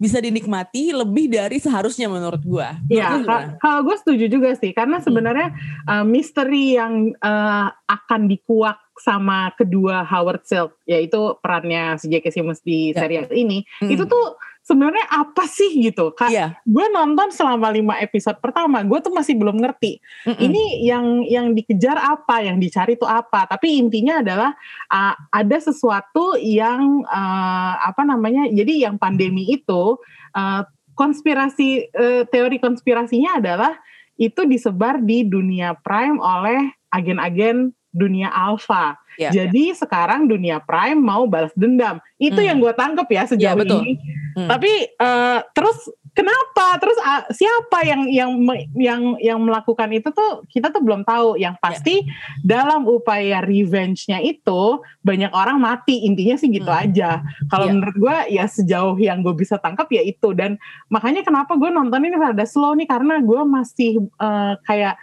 bisa 0.00 0.16
dinikmati 0.16 0.96
lebih 0.96 1.28
dari 1.28 1.60
seharusnya 1.60 2.08
menurut 2.08 2.40
gua. 2.40 2.72
Iya, 2.88 3.20
kalau 3.60 3.84
gue 3.84 3.96
setuju 4.00 4.32
juga 4.32 4.56
sih, 4.56 4.72
karena 4.72 4.96
hmm. 4.96 5.04
sebenarnya 5.04 5.48
hmm. 5.52 5.92
uh, 5.92 6.04
misteri 6.08 6.80
yang 6.80 7.12
uh, 7.20 7.68
akan 7.84 8.24
dikuak 8.24 8.80
sama 8.96 9.52
kedua 9.60 10.00
Howard 10.08 10.48
Silk, 10.48 10.80
yaitu 10.88 11.36
perannya 11.44 12.00
si 12.00 12.08
J.K. 12.08 12.32
Simmons 12.32 12.64
di 12.64 12.96
ya. 12.96 13.04
serial 13.04 13.28
ini, 13.28 13.60
hmm. 13.84 13.92
itu 13.92 14.08
tuh 14.08 14.40
sebenarnya 14.70 15.02
apa 15.10 15.50
sih 15.50 15.82
gitu 15.82 16.14
kak 16.14 16.30
yeah. 16.30 16.54
gue 16.62 16.86
nonton 16.94 17.34
selama 17.34 17.74
lima 17.74 17.98
episode 17.98 18.38
pertama 18.38 18.86
gue 18.86 18.98
tuh 19.02 19.10
masih 19.10 19.34
belum 19.34 19.58
ngerti 19.58 19.98
mm 19.98 20.30
-mm. 20.30 20.38
ini 20.38 20.64
yang 20.86 21.06
yang 21.26 21.46
dikejar 21.50 21.98
apa 21.98 22.46
yang 22.46 22.62
dicari 22.62 22.94
itu 22.94 23.02
apa 23.02 23.50
tapi 23.50 23.82
intinya 23.82 24.22
adalah 24.22 24.54
uh, 24.86 25.18
ada 25.34 25.58
sesuatu 25.58 26.38
yang 26.38 27.02
uh, 27.02 27.74
apa 27.82 28.06
namanya 28.06 28.46
jadi 28.46 28.86
yang 28.86 28.94
pandemi 28.94 29.50
itu 29.50 29.98
uh, 30.38 30.62
konspirasi 30.94 31.90
uh, 31.90 32.22
teori 32.30 32.62
konspirasinya 32.62 33.42
adalah 33.42 33.74
itu 34.14 34.46
disebar 34.46 35.02
di 35.02 35.26
dunia 35.26 35.74
prime 35.82 36.22
oleh 36.22 36.70
agen-agen 36.94 37.74
dunia 37.90 38.30
alpha 38.30 38.98
Yeah, 39.18 39.32
Jadi 39.34 39.74
yeah. 39.74 39.78
sekarang 39.78 40.30
dunia 40.30 40.56
prime 40.62 40.96
mau 40.96 41.26
balas 41.26 41.50
dendam. 41.58 41.98
Itu 42.20 42.38
hmm. 42.38 42.46
yang 42.46 42.56
gue 42.62 42.72
tangkep 42.72 43.08
ya 43.10 43.22
sejauh 43.26 43.52
yeah, 43.52 43.58
betul. 43.58 43.82
ini. 43.82 44.00
Hmm. 44.32 44.48
Tapi 44.48 44.72
uh, 44.96 45.44
terus 45.50 45.90
kenapa? 46.14 46.78
Terus 46.78 46.98
uh, 47.02 47.26
siapa 47.34 47.82
yang 47.82 48.06
yang 48.06 48.30
yang 48.78 49.02
yang 49.18 49.38
melakukan 49.42 49.90
itu 49.90 50.08
tuh 50.14 50.46
kita 50.46 50.70
tuh 50.70 50.80
belum 50.80 51.02
tahu. 51.02 51.36
Yang 51.36 51.58
pasti 51.58 52.06
yeah. 52.06 52.64
dalam 52.64 52.86
upaya 52.86 53.42
revenge-nya 53.42 54.22
itu 54.22 54.78
banyak 55.02 55.34
orang 55.34 55.58
mati. 55.58 56.06
Intinya 56.08 56.40
sih 56.40 56.48
gitu 56.48 56.70
hmm. 56.70 56.82
aja. 56.88 57.20
Kalau 57.52 57.66
yeah. 57.66 57.74
menurut 57.74 57.96
gue 57.98 58.16
ya 58.40 58.48
sejauh 58.48 58.96
yang 58.96 59.20
gue 59.26 59.34
bisa 59.34 59.58
tangkap 59.58 59.90
ya 59.90 60.00
itu. 60.00 60.32
Dan 60.32 60.54
makanya 60.86 61.26
kenapa 61.26 61.58
gue 61.58 61.68
nonton 61.68 62.06
ini 62.06 62.14
rada 62.14 62.46
slow 62.46 62.78
nih 62.78 62.86
karena 62.86 63.18
gue 63.20 63.42
masih 63.42 64.06
uh, 64.22 64.54
kayak 64.64 64.96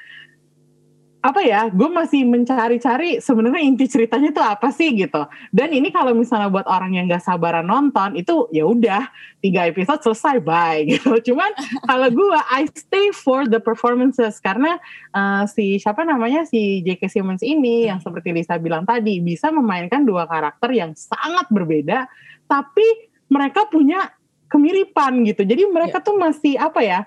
apa 1.17 1.41
ya 1.41 1.65
gue 1.73 1.89
masih 1.89 2.29
mencari-cari 2.29 3.17
sebenarnya 3.17 3.65
inti 3.65 3.89
ceritanya 3.89 4.29
itu 4.29 4.43
apa 4.43 4.69
sih 4.69 4.93
gitu 4.93 5.25
dan 5.49 5.73
ini 5.73 5.89
kalau 5.89 6.13
misalnya 6.13 6.45
buat 6.45 6.69
orang 6.69 6.93
yang 6.93 7.09
gak 7.09 7.25
sabaran 7.25 7.65
nonton 7.65 8.13
itu 8.13 8.45
ya 8.53 8.69
udah 8.69 9.09
tiga 9.41 9.65
episode 9.65 9.97
selesai 10.05 10.37
bye 10.45 10.85
gitu 10.93 11.17
cuman 11.33 11.49
kalau 11.89 12.07
gue 12.13 12.37
I 12.53 12.69
stay 12.69 13.09
for 13.09 13.49
the 13.49 13.57
performances 13.57 14.37
karena 14.37 14.77
uh, 15.17 15.49
si 15.49 15.81
siapa 15.81 16.05
namanya 16.05 16.45
si 16.45 16.85
J.K. 16.85 17.09
Simmons 17.09 17.41
ini 17.41 17.89
yang 17.89 17.97
seperti 17.97 18.29
Lisa 18.29 18.61
bilang 18.61 18.85
tadi 18.85 19.17
bisa 19.17 19.49
memainkan 19.49 20.05
dua 20.05 20.29
karakter 20.29 20.69
yang 20.69 20.93
sangat 20.93 21.49
berbeda 21.49 22.05
tapi 22.45 22.85
mereka 23.25 23.65
punya 23.65 24.13
kemiripan 24.53 25.25
gitu 25.25 25.41
jadi 25.43 25.65
mereka 25.65 25.97
yeah. 25.97 26.05
tuh 26.05 26.15
masih 26.15 26.53
apa 26.61 26.79
ya 26.85 26.99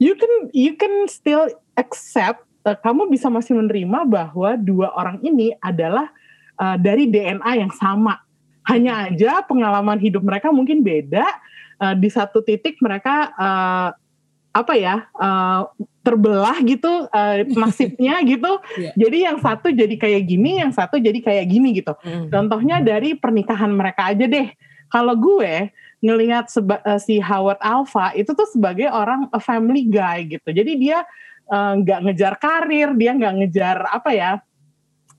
you 0.00 0.16
can 0.16 0.48
you 0.56 0.72
can 0.74 1.04
still 1.04 1.46
accept 1.76 2.47
kamu 2.76 3.08
bisa 3.08 3.30
masih 3.30 3.56
menerima 3.56 4.04
bahwa 4.04 4.58
dua 4.58 4.92
orang 4.92 5.22
ini 5.22 5.54
adalah 5.62 6.10
uh, 6.58 6.76
dari 6.76 7.06
DNA 7.06 7.64
yang 7.64 7.72
sama. 7.72 8.20
Hanya 8.68 9.08
aja 9.08 9.40
pengalaman 9.46 9.96
hidup 9.96 10.20
mereka 10.20 10.52
mungkin 10.52 10.84
beda. 10.84 11.24
Uh, 11.78 11.94
di 11.94 12.10
satu 12.10 12.42
titik 12.42 12.82
mereka 12.82 13.30
uh, 13.38 13.88
apa 14.50 14.74
ya 14.74 15.06
uh, 15.14 15.70
terbelah 16.02 16.58
gitu 16.66 17.06
uh, 17.06 17.36
nasibnya 17.54 18.18
gitu. 18.32 18.58
Yeah. 18.74 18.94
Jadi 18.98 19.18
yang 19.22 19.38
satu 19.38 19.70
jadi 19.70 19.94
kayak 19.94 20.22
gini, 20.26 20.58
yang 20.58 20.74
satu 20.74 20.98
jadi 20.98 21.16
kayak 21.22 21.46
gini 21.46 21.78
gitu. 21.78 21.94
Mm. 22.02 22.34
Contohnya 22.34 22.76
dari 22.82 23.14
pernikahan 23.14 23.70
mereka 23.70 24.10
aja 24.10 24.26
deh. 24.26 24.50
Kalau 24.90 25.14
gue 25.14 25.70
ngelihat 26.02 26.50
uh, 26.50 26.98
si 26.98 27.22
Howard 27.22 27.62
Alpha 27.62 28.10
itu 28.18 28.34
tuh 28.34 28.48
sebagai 28.50 28.90
orang 28.90 29.30
a 29.30 29.38
family 29.38 29.86
guy 29.86 30.26
gitu. 30.26 30.50
Jadi 30.50 30.74
dia 30.80 31.06
Eh, 31.06 31.27
nggak 31.48 32.00
uh, 32.00 32.04
ngejar 32.08 32.34
karir, 32.36 32.92
dia 32.94 33.16
nggak 33.16 33.34
ngejar 33.40 33.78
apa 33.88 34.10
ya? 34.12 34.32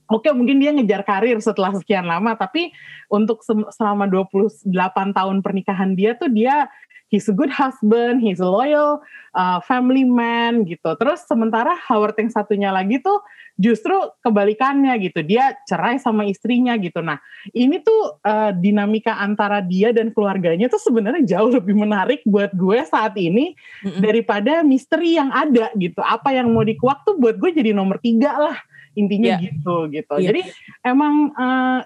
Oke, 0.09 0.33
mungkin 0.33 0.57
dia 0.57 0.73
ngejar 0.73 1.05
karir 1.05 1.37
setelah 1.37 1.69
sekian 1.77 2.05
lama, 2.09 2.33
tapi 2.33 2.73
untuk 3.13 3.45
selama 3.45 4.09
28 4.09 4.65
tahun 5.13 5.37
pernikahan 5.45 5.93
dia 5.93 6.17
tuh 6.17 6.33
dia 6.33 6.65
he's 7.09 7.27
a 7.27 7.35
good 7.35 7.49
husband, 7.49 8.21
he's 8.21 8.39
a 8.39 8.47
loyal 8.47 9.01
uh, 9.33 9.59
family 9.65 10.05
man 10.05 10.63
gitu. 10.63 10.93
Terus 10.95 11.25
sementara 11.25 11.75
Howard 11.89 12.15
yang 12.17 12.31
satunya 12.31 12.69
lagi 12.69 13.01
tuh 13.01 13.19
justru 13.59 13.93
kebalikannya 14.23 14.95
gitu. 15.03 15.19
Dia 15.25 15.57
cerai 15.67 15.99
sama 15.99 16.23
istrinya 16.29 16.77
gitu. 16.79 17.03
Nah, 17.03 17.19
ini 17.51 17.81
tuh 17.83 18.21
uh, 18.23 18.55
dinamika 18.55 19.19
antara 19.19 19.59
dia 19.59 19.91
dan 19.91 20.15
keluarganya 20.15 20.71
tuh 20.71 20.79
sebenarnya 20.79 21.27
jauh 21.27 21.51
lebih 21.51 21.75
menarik 21.75 22.23
buat 22.23 22.55
gue 22.55 22.79
saat 22.87 23.17
ini 23.19 23.57
mm-hmm. 23.83 23.99
daripada 23.99 24.63
misteri 24.63 25.19
yang 25.19 25.33
ada 25.33 25.73
gitu. 25.75 25.99
Apa 25.99 26.31
yang 26.31 26.53
mau 26.55 26.63
dikuak 26.63 27.03
tuh 27.03 27.19
buat 27.19 27.35
gue 27.35 27.51
jadi 27.51 27.75
nomor 27.75 27.99
tiga 27.99 28.37
lah 28.37 28.57
intinya 28.95 29.37
yeah. 29.37 29.43
gitu 29.43 29.75
gitu. 29.91 30.15
Yeah. 30.17 30.27
Jadi 30.31 30.41
emang 30.87 31.35
uh, 31.35 31.83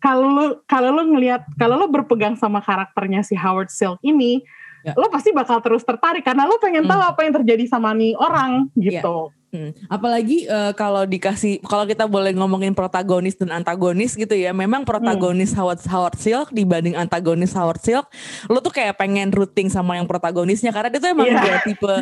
kalau 0.00 0.26
lu 0.26 0.46
kalau 0.64 0.90
lu 0.96 1.14
ngelihat 1.14 1.44
kalau 1.60 1.76
lu 1.76 1.86
berpegang 1.92 2.34
sama 2.34 2.64
karakternya 2.64 3.20
si 3.20 3.36
Howard 3.36 3.68
Silk 3.68 4.00
ini 4.00 4.40
ya. 4.82 4.96
lo 4.96 5.12
pasti 5.12 5.30
bakal 5.30 5.60
terus 5.60 5.84
tertarik 5.84 6.24
karena 6.24 6.48
lo 6.48 6.56
pengen 6.58 6.88
hmm. 6.88 6.90
tahu 6.90 7.02
apa 7.04 7.20
yang 7.22 7.34
terjadi 7.36 7.64
sama 7.68 7.92
nih 7.92 8.16
orang 8.16 8.72
gitu. 8.74 9.30
Ya. 9.30 9.38
Hmm. 9.50 9.74
Apalagi 9.90 10.46
uh, 10.46 10.70
kalau 10.78 11.02
dikasih 11.02 11.58
kalau 11.66 11.82
kita 11.82 12.06
boleh 12.06 12.30
ngomongin 12.38 12.70
protagonis 12.70 13.34
dan 13.34 13.50
antagonis 13.50 14.14
gitu 14.14 14.30
ya. 14.30 14.54
Memang 14.54 14.86
protagonis 14.86 15.50
hmm. 15.50 15.58
Howard 15.58 15.80
Howard 15.90 16.16
Silk 16.22 16.54
dibanding 16.54 16.94
antagonis 16.94 17.50
Howard 17.58 17.82
Silk, 17.82 18.06
lo 18.46 18.62
tuh 18.62 18.70
kayak 18.70 18.94
pengen 18.94 19.34
rooting 19.34 19.66
sama 19.66 19.98
yang 19.98 20.06
protagonisnya 20.06 20.70
karena 20.70 20.94
dia 20.94 21.02
tuh 21.02 21.10
emang 21.10 21.26
yeah. 21.26 21.42
dia 21.42 21.58
tipe 21.66 21.94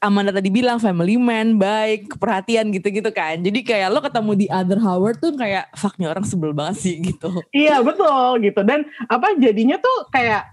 Amanda 0.00 0.32
tadi 0.32 0.52
bilang 0.52 0.76
family 0.78 1.16
man, 1.16 1.56
baik, 1.56 2.16
perhatian 2.20 2.68
gitu-gitu 2.72 3.08
kan. 3.12 3.40
Jadi 3.40 3.64
kayak 3.64 3.88
lo 3.92 4.00
ketemu 4.00 4.32
di 4.34 4.46
Other 4.48 4.80
Howard 4.80 5.18
tuh 5.18 5.32
kayak 5.34 5.72
fucknya 5.76 6.12
orang 6.12 6.24
sebel 6.24 6.52
banget 6.52 6.76
sih 6.80 6.94
gitu. 7.00 7.30
Iya 7.52 7.80
betul 7.80 8.44
gitu. 8.44 8.60
Dan 8.62 8.84
apa 9.08 9.36
jadinya 9.36 9.80
tuh 9.80 9.96
kayak 10.12 10.48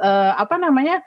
uh, 0.00 0.32
apa 0.42 0.54
namanya? 0.60 1.00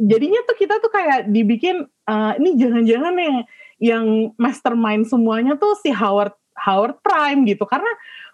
Jadinya 0.00 0.40
tuh 0.48 0.56
kita 0.56 0.80
tuh 0.80 0.88
kayak 0.88 1.28
dibikin 1.28 1.84
uh, 2.08 2.32
ini 2.40 2.56
jangan-jangan 2.56 3.14
yang 3.20 3.36
yang 3.80 4.06
mastermind 4.40 5.04
semuanya 5.08 5.56
tuh 5.60 5.76
si 5.80 5.92
Howard 5.92 6.32
Howard 6.56 7.00
Prime 7.00 7.44
gitu. 7.48 7.64
Karena 7.68 7.88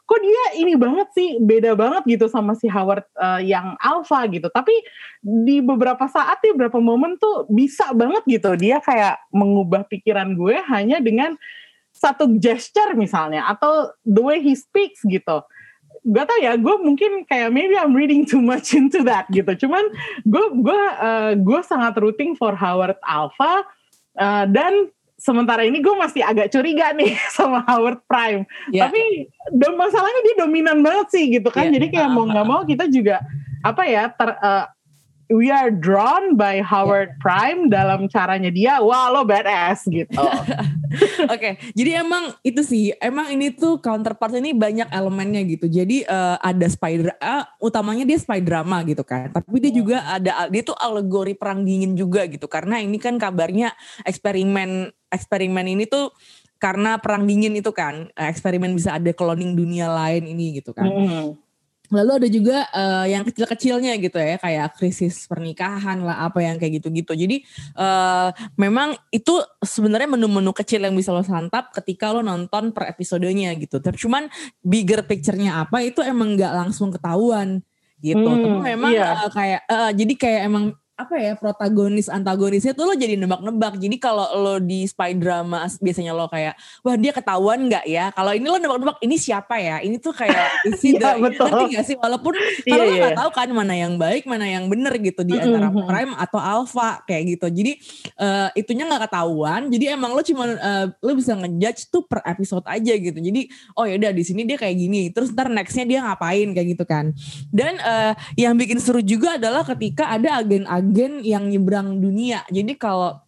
kok 0.07 0.23
dia 0.23 0.63
ini 0.63 0.79
banget 0.79 1.11
sih 1.19 1.43
beda 1.43 1.75
banget 1.75 2.07
gitu 2.07 2.31
sama 2.31 2.55
si 2.55 2.71
Howard 2.71 3.03
uh, 3.19 3.43
yang 3.43 3.75
alpha 3.83 4.23
gitu. 4.31 4.47
Tapi 4.47 4.73
di 5.19 5.59
beberapa 5.59 6.07
saat 6.07 6.39
di 6.41 6.55
beberapa 6.55 6.79
momen 6.79 7.19
tuh 7.19 7.51
bisa 7.51 7.91
banget 7.91 8.23
gitu. 8.31 8.55
Dia 8.55 8.79
kayak 8.79 9.19
mengubah 9.35 9.83
pikiran 9.91 10.39
gue 10.39 10.63
hanya 10.71 11.03
dengan 11.03 11.35
satu 11.91 12.39
gesture 12.39 12.95
misalnya 12.95 13.51
atau 13.51 13.91
the 14.07 14.23
way 14.23 14.39
he 14.39 14.55
speaks 14.55 15.03
gitu. 15.03 15.43
Gak 16.07 16.31
tau 16.31 16.39
ya 16.39 16.55
gue 16.55 16.77
mungkin 16.79 17.27
kayak 17.27 17.51
maybe 17.51 17.75
I'm 17.75 17.91
reading 17.91 18.23
too 18.23 18.39
much 18.39 18.79
into 18.79 19.03
that 19.11 19.27
gitu. 19.35 19.67
Cuman 19.67 19.91
gue 20.23 20.47
gue 20.63 20.83
uh, 21.03 21.35
gue 21.35 21.61
sangat 21.67 21.99
rooting 21.99 22.39
for 22.39 22.55
Howard 22.55 23.03
Alpha 23.03 23.67
uh, 24.23 24.47
dan 24.47 24.87
sementara 25.17 25.65
ini 25.65 25.81
gue 25.81 25.97
masih 25.97 26.23
agak 26.23 26.53
curiga 26.53 26.93
nih 26.93 27.17
sama 27.37 27.65
Howard 27.67 28.05
Prime. 28.05 28.45
Yeah. 28.71 28.89
Tapi 28.89 29.33
masalahnya 29.75 30.21
dia 30.23 30.37
dominan 30.45 30.85
banget 30.85 31.09
sih 31.13 31.25
gitu 31.33 31.49
kan. 31.49 31.69
Yeah. 31.69 31.81
Jadi 31.81 31.87
kayak 31.97 32.11
mau 32.13 32.29
nggak 32.29 32.47
mau 32.47 32.63
kita 32.63 32.87
juga 32.93 33.25
apa 33.65 33.83
ya 33.89 34.13
ter, 34.13 34.31
uh, 34.39 34.69
we 35.33 35.51
are 35.51 35.75
drawn 35.75 36.39
by 36.39 36.63
Howard 36.63 37.11
yeah. 37.11 37.19
Prime 37.19 37.61
dalam 37.67 38.07
caranya 38.07 38.51
dia, 38.51 38.79
wah 38.79 39.11
lo 39.11 39.27
badass 39.27 39.87
gitu. 39.91 40.15
Oke, 41.27 41.27
okay, 41.27 41.53
jadi 41.75 42.07
emang 42.07 42.31
itu 42.47 42.63
sih, 42.63 42.95
emang 43.03 43.29
ini 43.35 43.51
tuh 43.51 43.83
counterpart 43.83 44.39
ini 44.39 44.55
banyak 44.55 44.87
elemennya 44.89 45.43
gitu. 45.45 45.67
Jadi 45.67 46.07
uh, 46.07 46.39
ada 46.39 46.67
spider, 46.71 47.11
uh, 47.19 47.45
utamanya 47.59 48.07
dia 48.07 48.17
spy 48.17 48.39
drama 48.39 48.87
gitu 48.87 49.03
kan. 49.03 49.35
Tapi 49.35 49.59
dia 49.59 49.73
juga 49.75 50.07
ada, 50.07 50.47
dia 50.47 50.63
tuh 50.63 50.79
alegori 50.79 51.35
perang 51.35 51.67
dingin 51.67 51.99
juga 51.99 52.25
gitu. 52.31 52.47
Karena 52.47 52.79
ini 52.79 52.97
kan 53.03 53.19
kabarnya 53.19 53.75
eksperimen, 54.07 54.95
eksperimen 55.13 55.67
ini 55.67 55.85
tuh 55.87 56.13
karena 56.57 56.97
perang 56.97 57.29
dingin 57.29 57.53
itu 57.53 57.69
kan, 57.69 58.09
eksperimen 58.17 58.73
bisa 58.73 58.97
ada 58.97 59.13
cloning 59.13 59.53
dunia 59.53 59.93
lain 59.93 60.25
ini 60.25 60.57
gitu 60.57 60.73
kan. 60.73 60.89
Mm. 60.89 61.37
Lalu 61.87 62.11
ada 62.19 62.29
juga 62.33 62.57
uh, 62.75 63.07
yang 63.07 63.23
kecil-kecilnya 63.23 63.95
gitu 64.03 64.19
ya, 64.19 64.41
kayak 64.43 64.75
krisis 64.75 65.31
pernikahan 65.31 66.03
lah, 66.03 66.27
apa 66.27 66.43
yang 66.43 66.59
kayak 66.59 66.83
gitu-gitu. 66.83 67.15
Jadi 67.15 67.47
uh, 67.79 68.35
memang 68.59 68.99
itu 69.15 69.39
sebenarnya 69.63 70.11
menu-menu 70.11 70.51
kecil 70.51 70.83
yang 70.83 70.99
bisa 70.99 71.15
lo 71.15 71.23
santap 71.23 71.71
ketika 71.71 72.11
lo 72.11 72.27
nonton 72.27 72.75
per 72.75 72.91
episodenya 72.91 73.55
gitu. 73.55 73.79
Tapi 73.79 73.95
cuman 74.03 74.27
bigger 74.67 75.07
picture-nya 75.07 75.63
apa 75.63 75.85
itu 75.85 76.03
emang 76.03 76.35
nggak 76.35 76.53
langsung 76.57 76.91
ketahuan 76.91 77.63
gitu. 78.03 78.19
Hmm, 78.19 78.43
Tapi 78.43 78.59
memang 78.75 78.91
iya. 78.91 79.23
uh, 79.23 79.31
kayak 79.31 79.63
uh, 79.71 79.91
jadi 79.95 80.15
kayak 80.19 80.41
emang 80.51 80.65
apa 80.97 81.21
ya 81.21 81.37
protagonis 81.37 82.09
antagonisnya 82.09 82.73
tuh 82.73 82.89
lo 82.89 82.97
jadi 82.97 83.21
nebak-nebak. 83.21 83.77
Jadi 83.77 84.01
kalau 84.01 84.25
lo 84.33 84.57
di 84.57 84.89
spy 84.89 85.13
drama 85.13 85.69
biasanya 85.77 86.17
lo 86.17 86.25
kayak 86.33 86.57
wah 86.81 86.97
dia 86.97 87.13
ketahuan 87.13 87.69
nggak 87.69 87.85
ya? 87.85 88.09
Kalau 88.17 88.33
ini 88.33 88.49
lo 88.49 88.57
nebak-nebak 88.57 88.97
ini 89.05 89.21
siapa 89.21 89.61
ya? 89.61 89.85
Ini 89.85 90.01
tuh 90.01 90.17
kayak 90.17 90.49
isi 90.73 90.97
the 90.97 91.21
betul. 91.21 91.53
ngerti 91.53 91.65
gak 91.77 91.85
sih? 91.85 91.97
Walaupun 92.01 92.33
Iya, 92.65 92.73
kalau 92.73 92.85
lo 92.89 92.93
iya. 92.97 93.01
nggak 93.05 93.19
tahu 93.21 93.31
kan 93.37 93.49
mana 93.53 93.75
yang 93.77 94.01
baik 94.01 94.25
mana 94.25 94.49
yang 94.49 94.73
bener 94.73 94.97
gitu 94.97 95.21
di 95.21 95.37
antara 95.37 95.69
Mm-mm. 95.69 95.85
prime 95.85 96.13
atau 96.17 96.41
alpha 96.41 97.05
kayak 97.05 97.37
gitu. 97.37 97.47
Jadi 97.53 97.73
eh, 98.17 98.49
itunya 98.57 98.89
nggak 98.89 99.13
ketahuan. 99.13 99.69
Jadi 99.69 99.85
emang 99.93 100.17
lo 100.17 100.25
cuma 100.25 100.49
eh, 100.49 100.87
lo 100.97 101.13
bisa 101.13 101.37
ngejudge 101.37 101.93
tuh 101.93 102.09
per 102.09 102.25
episode 102.25 102.65
aja 102.65 102.97
gitu. 102.97 103.19
Jadi 103.21 103.53
oh 103.77 103.85
yaudah 103.85 104.17
di 104.17 104.25
sini 104.25 104.49
dia 104.49 104.57
kayak 104.57 104.81
gini. 104.81 105.13
Terus 105.13 105.37
ntar 105.37 105.53
nextnya 105.53 105.85
dia 105.85 106.01
ngapain 106.09 106.57
kayak 106.57 106.69
gitu 106.73 106.85
kan. 106.89 107.13
Dan 107.53 107.77
eh, 107.85 108.17
yang 108.41 108.57
bikin 108.57 108.81
seru 108.81 109.05
juga 109.05 109.37
adalah 109.37 109.61
ketika 109.61 110.09
ada 110.09 110.41
agen-agen 110.41 110.86
yang 111.23 111.51
nyebrang 111.51 111.99
dunia. 111.99 112.43
Jadi 112.51 112.75
kalau 112.79 113.23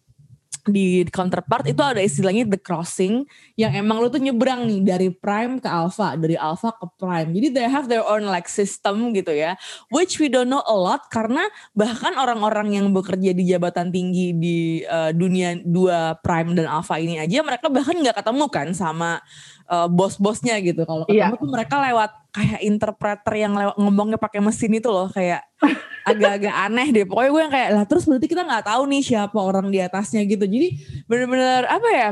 di 0.69 1.01
counterpart 1.09 1.65
itu 1.65 1.81
ada 1.81 1.97
istilahnya 1.97 2.45
the 2.45 2.59
crossing 2.59 3.25
yang 3.57 3.73
emang 3.73 3.97
lu 4.03 4.11
tuh 4.11 4.21
nyebrang 4.21 4.69
nih 4.69 4.79
dari 4.85 5.09
prime 5.09 5.57
ke 5.57 5.65
alpha, 5.65 6.13
dari 6.19 6.37
alpha 6.37 6.69
ke 6.75 6.85
prime. 6.99 7.31
Jadi 7.33 7.47
they 7.55 7.65
have 7.65 7.89
their 7.89 8.05
own 8.05 8.27
like 8.27 8.45
system 8.45 9.15
gitu 9.15 9.33
ya, 9.33 9.57
which 9.89 10.21
we 10.21 10.29
don't 10.29 10.51
know 10.51 10.61
a 10.67 10.75
lot 10.75 11.09
karena 11.09 11.41
bahkan 11.73 12.13
orang-orang 12.13 12.75
yang 12.75 12.85
bekerja 12.93 13.33
di 13.33 13.49
jabatan 13.49 13.89
tinggi 13.89 14.35
di 14.35 14.57
uh, 14.85 15.09
dunia 15.15 15.57
dua 15.63 16.19
prime 16.21 16.53
dan 16.53 16.69
alpha 16.69 17.01
ini 17.01 17.17
aja 17.17 17.41
mereka 17.41 17.71
bahkan 17.71 17.97
nggak 17.97 18.19
ketemu 18.21 18.45
kan 18.51 18.67
sama 18.75 19.23
uh, 19.71 19.87
bos-bosnya 19.89 20.59
gitu. 20.61 20.85
Kalau 20.85 21.07
ketemu 21.07 21.33
Iya. 21.33 21.41
tuh 21.41 21.49
mereka 21.49 21.75
lewat 21.81 22.11
kayak 22.29 22.61
interpreter 22.61 23.33
yang 23.33 23.57
lewat 23.57 23.75
ngomongnya 23.81 24.21
pakai 24.21 24.37
mesin 24.41 24.77
itu 24.77 24.89
loh 24.89 25.09
kayak 25.09 25.41
agak-agak 26.05 26.53
aneh 26.53 26.87
deh. 26.93 27.05
Pokoknya 27.05 27.29
gue 27.29 27.41
yang 27.41 27.53
kayak 27.53 27.69
lah 27.73 27.85
terus 27.89 28.05
berarti 28.05 28.27
kita 28.29 28.45
nggak 28.45 28.65
tahu 28.69 28.83
nih 28.85 29.01
siapa 29.01 29.37
orang 29.37 29.67
di 29.73 29.79
atasnya 29.81 30.21
gitu. 30.29 30.45
Jadi 30.45 30.77
bener-bener 31.09 31.65
apa 31.65 31.89
ya? 31.89 32.09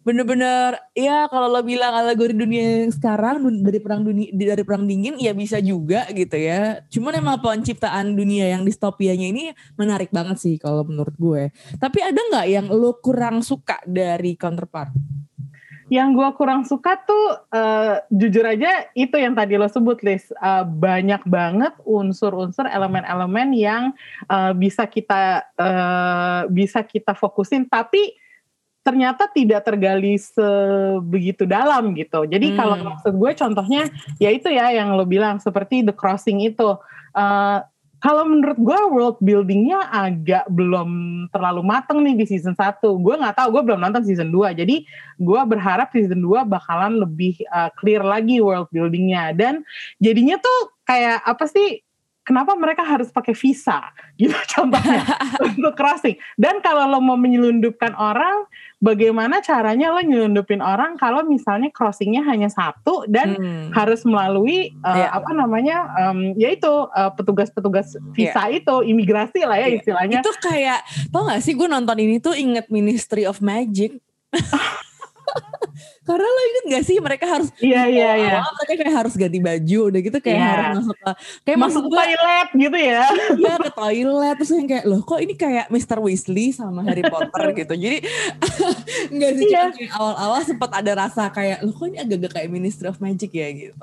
Bener-bener 0.00 0.80
ya 0.96 1.28
kalau 1.28 1.52
lo 1.52 1.60
bilang 1.60 1.92
alegori 1.92 2.32
dunia 2.32 2.88
yang 2.88 2.92
sekarang 2.92 3.44
dari 3.60 3.84
perang 3.84 4.00
dunia 4.00 4.32
dari 4.32 4.64
perang 4.64 4.88
dingin 4.88 5.20
ya 5.20 5.36
bisa 5.36 5.60
juga 5.60 6.08
gitu 6.08 6.40
ya. 6.40 6.80
Cuman 6.88 7.20
emang 7.20 7.36
penciptaan 7.44 8.16
dunia 8.16 8.48
yang 8.48 8.64
distopianya 8.64 9.28
ini 9.28 9.52
menarik 9.76 10.08
banget 10.08 10.40
sih 10.40 10.56
kalau 10.56 10.88
menurut 10.88 11.12
gue. 11.20 11.52
Tapi 11.76 12.00
ada 12.00 12.16
nggak 12.16 12.46
yang 12.48 12.66
lo 12.72 12.96
kurang 12.96 13.44
suka 13.44 13.76
dari 13.84 14.40
counterpart? 14.40 14.96
Yang 15.90 16.08
gue 16.14 16.28
kurang 16.38 16.62
suka 16.62 17.02
tuh 17.02 17.50
eh, 17.50 17.98
jujur 18.14 18.46
aja 18.46 18.86
itu 18.94 19.18
yang 19.18 19.34
tadi 19.34 19.58
lo 19.58 19.66
sebut 19.66 19.98
Liz 20.06 20.30
Eh, 20.30 20.64
banyak 20.64 21.26
banget 21.26 21.74
unsur-unsur 21.82 22.70
elemen-elemen 22.70 23.50
yang 23.58 23.82
eh, 24.30 24.52
bisa 24.54 24.86
kita 24.86 25.50
eh, 25.58 26.42
bisa 26.48 26.86
kita 26.86 27.12
fokusin 27.18 27.66
tapi 27.66 28.14
ternyata 28.80 29.28
tidak 29.28 29.60
tergali 29.68 30.16
sebegitu 30.16 31.44
dalam 31.44 31.92
gitu. 31.92 32.24
Jadi 32.24 32.54
Hmm. 32.54 32.56
kalau 32.56 32.76
maksud 32.80 33.12
gue 33.12 33.32
contohnya 33.36 33.82
ya 34.16 34.32
itu 34.32 34.48
ya 34.48 34.72
yang 34.72 34.96
lo 34.96 35.04
bilang 35.04 35.36
seperti 35.36 35.84
the 35.84 35.92
crossing 35.92 36.40
itu. 36.40 36.80
Eh, 37.12 37.58
kalau 38.00 38.24
menurut 38.24 38.56
gue 38.56 38.80
world 38.88 39.18
buildingnya 39.20 39.92
agak 39.92 40.48
belum 40.48 40.90
terlalu 41.28 41.60
mateng 41.60 42.00
nih 42.00 42.16
di 42.16 42.24
season 42.24 42.56
1. 42.56 42.80
Gue 42.80 43.14
nggak 43.20 43.36
tahu, 43.36 43.60
gue 43.60 43.62
belum 43.68 43.80
nonton 43.80 44.00
season 44.08 44.32
2. 44.32 44.56
Jadi 44.56 44.88
gue 45.20 45.40
berharap 45.44 45.92
season 45.92 46.24
2 46.24 46.48
bakalan 46.48 46.96
lebih 46.96 47.44
uh, 47.52 47.68
clear 47.76 48.00
lagi 48.00 48.40
world 48.40 48.72
buildingnya. 48.72 49.36
Dan 49.36 49.60
jadinya 50.00 50.40
tuh 50.40 50.80
kayak 50.88 51.20
apa 51.28 51.44
sih, 51.44 51.84
kenapa 52.24 52.56
mereka 52.56 52.88
harus 52.88 53.12
pakai 53.12 53.36
visa 53.36 53.92
gitu 54.20 54.36
contohnya 54.48 55.04
untuk 55.52 55.76
crossing. 55.76 56.16
Dan 56.40 56.64
kalau 56.64 56.88
lo 56.88 57.04
mau 57.04 57.20
menyelundupkan 57.20 57.92
orang, 58.00 58.48
bagaimana 58.80 59.38
caranya 59.38 59.92
lo 59.92 60.00
nyelundupin 60.00 60.58
orang 60.58 60.96
kalau 60.96 61.20
misalnya 61.22 61.68
crossingnya 61.68 62.24
hanya 62.24 62.48
satu 62.48 63.04
dan 63.06 63.36
Hmm. 63.36 63.68
harus 63.70 64.02
melalui 64.02 64.72
uh, 64.80 64.96
Iya. 64.96 65.08
apa 65.14 65.30
namanya 65.30 65.76
um, 66.00 66.32
yaitu 66.34 66.66
uh, 66.66 67.12
petugas-petugas 67.12 67.92
visa 68.10 68.48
itu 68.48 68.74
imigrasi 68.82 69.44
lah 69.44 69.56
ya 69.56 69.68
Iya. 69.68 69.76
istilahnya 69.78 70.18
Itu 70.24 70.32
kayak, 70.40 70.80
tau 71.12 71.28
gak 71.28 71.40
sih 71.40 71.52
gue 71.52 71.68
nonton 71.68 71.96
ini 72.00 72.18
tuh 72.18 72.32
inget 72.32 72.66
Ministry 72.68 73.22
of 73.22 73.38
Magic. 73.40 74.00
Karena 76.02 76.26
lo 76.26 76.40
inget 76.44 76.64
gak 76.68 76.84
sih 76.84 76.96
mereka 76.98 77.24
harus 77.24 77.48
iya 77.56 77.86
iya 77.86 78.10
iya 78.14 78.34
awal 78.38 78.52
mereka 78.58 78.72
kayak 78.80 78.96
harus 78.96 79.14
ganti 79.14 79.38
baju 79.38 79.80
udah 79.86 80.00
gitu 80.00 80.18
kayak 80.18 80.36
Iya. 80.36 80.50
harus 80.50 80.68
masuk 80.76 80.96
ke 80.96 81.10
kayak 81.40 81.58
masuk 81.58 81.68
masuk 81.80 81.84
ke 81.84 81.96
toilet 81.96 82.48
gitu 82.58 82.78
ya 82.78 83.02
iya 83.36 83.54
ke 83.56 83.70
toilet 83.72 84.34
terus 84.36 84.50
yang 84.52 84.68
kayak 84.68 84.84
loh 84.84 85.00
kok 85.00 85.20
ini 85.20 85.34
kayak 85.34 85.66
Mr. 85.68 85.98
Weasley 85.98 86.46
sama 86.50 86.80
Harry 86.82 87.04
Potter 87.04 87.44
gitu 87.60 87.74
jadi 87.74 87.98
enggak 89.12 89.30
sih 89.32 89.46
Iya. 89.46 89.60
cuma 89.62 89.72
kayak 89.72 89.92
awal-awal 89.92 90.40
sempat 90.42 90.70
ada 90.72 90.92
rasa 90.96 91.22
kayak 91.28 91.58
loh 91.60 91.72
kok 91.72 91.86
ini 91.86 91.98
agak-agak 91.98 92.32
kayak 92.34 92.48
Ministry 92.50 92.86
of 92.86 92.98
Magic 92.98 93.30
ya 93.30 93.48
gitu 93.50 93.74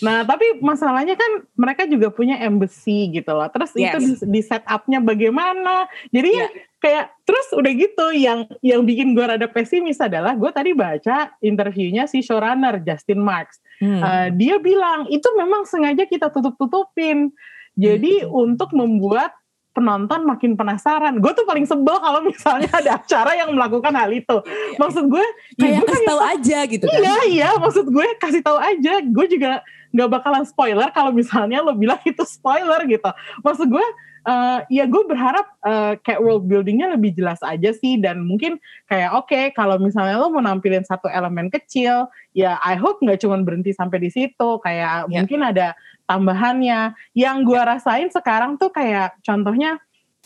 nah 0.00 0.22
tapi 0.22 0.58
masalahnya 0.58 1.14
kan 1.14 1.30
mereka 1.54 1.84
juga 1.84 2.10
punya 2.10 2.36
embassy 2.38 3.10
gitu 3.10 3.30
loh 3.30 3.46
terus 3.48 3.70
Yes. 3.72 3.92
itu 3.92 3.98
di, 4.00 4.12
di 4.30 4.40
setupnya 4.42 4.98
bagaimana 4.98 5.84
jadi 6.08 6.30
ya 6.30 6.46
Iya. 6.46 6.48
Kayak 6.76 7.12
terus 7.24 7.48
udah 7.56 7.72
gitu 7.72 8.06
yang 8.12 8.44
yang 8.60 8.84
bikin 8.84 9.16
gue 9.16 9.24
rada 9.24 9.48
pesimis 9.48 9.98
adalah 9.98 10.36
gue 10.36 10.50
tadi 10.52 10.76
baca 10.76 11.32
interviewnya 11.40 12.04
si 12.04 12.20
showrunner 12.20 12.84
Justin 12.84 13.24
Marks 13.24 13.58
Hmm. 13.76 14.00
Uh, 14.00 14.28
dia 14.32 14.56
bilang 14.56 15.04
itu 15.12 15.26
memang 15.36 15.68
sengaja 15.68 16.08
kita 16.08 16.32
tutup-tutupin. 16.32 17.32
Jadi 17.76 18.24
Hmm. 18.24 18.56
untuk 18.56 18.72
membuat 18.72 19.36
penonton 19.76 20.24
makin 20.24 20.56
penasaran. 20.56 21.20
Gue 21.20 21.36
tuh 21.36 21.44
paling 21.44 21.68
sebel 21.68 22.00
kalau 22.00 22.24
misalnya 22.24 22.72
ada 22.72 22.96
acara 22.96 23.36
yang 23.36 23.52
melakukan 23.52 23.92
hal 23.92 24.08
itu. 24.08 24.40
Maksud 24.80 25.04
gue, 25.12 25.26
ya 25.60 25.76
kayak 25.76 25.80
gue 25.84 25.88
kasih 25.92 26.06
tahu 26.08 26.20
aja 26.24 26.58
gitu 26.64 26.84
kan 26.88 26.96
Iya 26.96 27.16
iya, 27.28 27.48
maksud 27.60 27.86
gue 27.92 28.06
kasih 28.16 28.40
tahu 28.40 28.56
aja. 28.56 29.04
Gue 29.04 29.26
juga 29.28 29.60
nggak 29.92 30.08
bakalan 30.08 30.44
spoiler 30.48 30.88
kalau 30.96 31.12
misalnya 31.12 31.60
lo 31.60 31.76
bilang 31.76 32.00
itu 32.08 32.24
spoiler 32.24 32.80
gitu. 32.88 33.10
Maksud 33.44 33.68
gue, 33.68 33.86
eh, 34.26 34.58
ya 34.68 34.84
gue 34.84 35.02
berharap 35.06 35.46
eh, 35.62 35.92
kayak 36.02 36.18
world 36.18 36.44
buildingnya 36.44 36.92
lebih 36.92 37.14
jelas 37.14 37.38
aja 37.40 37.70
sih 37.70 37.96
dan 37.96 38.26
mungkin 38.26 38.58
kayak 38.84 39.14
oke 39.14 39.40
kalau 39.54 39.78
misalnya 39.78 40.18
lo 40.18 40.28
mau 40.28 40.42
nampilin 40.42 40.82
satu 40.82 41.06
elemen 41.06 41.46
kecil, 41.48 42.10
ya 42.34 42.58
I 42.60 42.74
hope 42.74 42.98
nggak 43.00 43.22
cuma 43.22 43.38
berhenti 43.40 43.70
sampai 43.70 44.02
di 44.02 44.10
situ. 44.10 44.58
Kayak 44.60 45.06
Ya. 45.06 45.22
mungkin 45.22 45.40
ada 45.40 45.78
tambahannya. 46.10 46.92
Yang 47.14 47.36
gue 47.46 47.60
rasain 47.60 48.08
sekarang 48.10 48.58
tuh 48.58 48.70
kayak 48.70 49.14
contohnya 49.22 49.78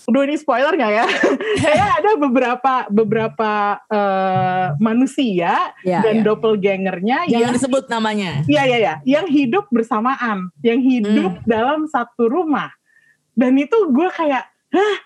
Udah 0.09 0.25
ini 0.25 0.41
spoiler 0.41 0.73
gak 0.81 0.93
ya? 0.97 1.05
Kayak 1.61 1.89
ada 2.01 2.11
beberapa 2.17 2.73
beberapa 2.89 3.51
eh, 3.93 4.67
manusia 4.81 5.77
Ya, 5.85 6.01
dan 6.01 6.21
ya. 6.21 6.25
doppelgangernya 6.25 7.29
jangan 7.29 7.37
yang 7.37 7.53
disebut 7.53 7.85
namanya 7.93 8.41
Iya 8.49 8.63
iya 8.65 8.79
iya, 8.81 8.95
yang 9.05 9.29
hidup 9.29 9.69
bersamaan, 9.69 10.49
yang 10.65 10.81
hidup 10.81 11.45
dalam 11.45 11.85
satu 11.85 12.33
rumah. 12.33 12.73
Dan 13.33 13.57
itu 13.57 13.77
gue 13.89 14.09
kayak, 14.09 14.45
hah, 14.71 14.97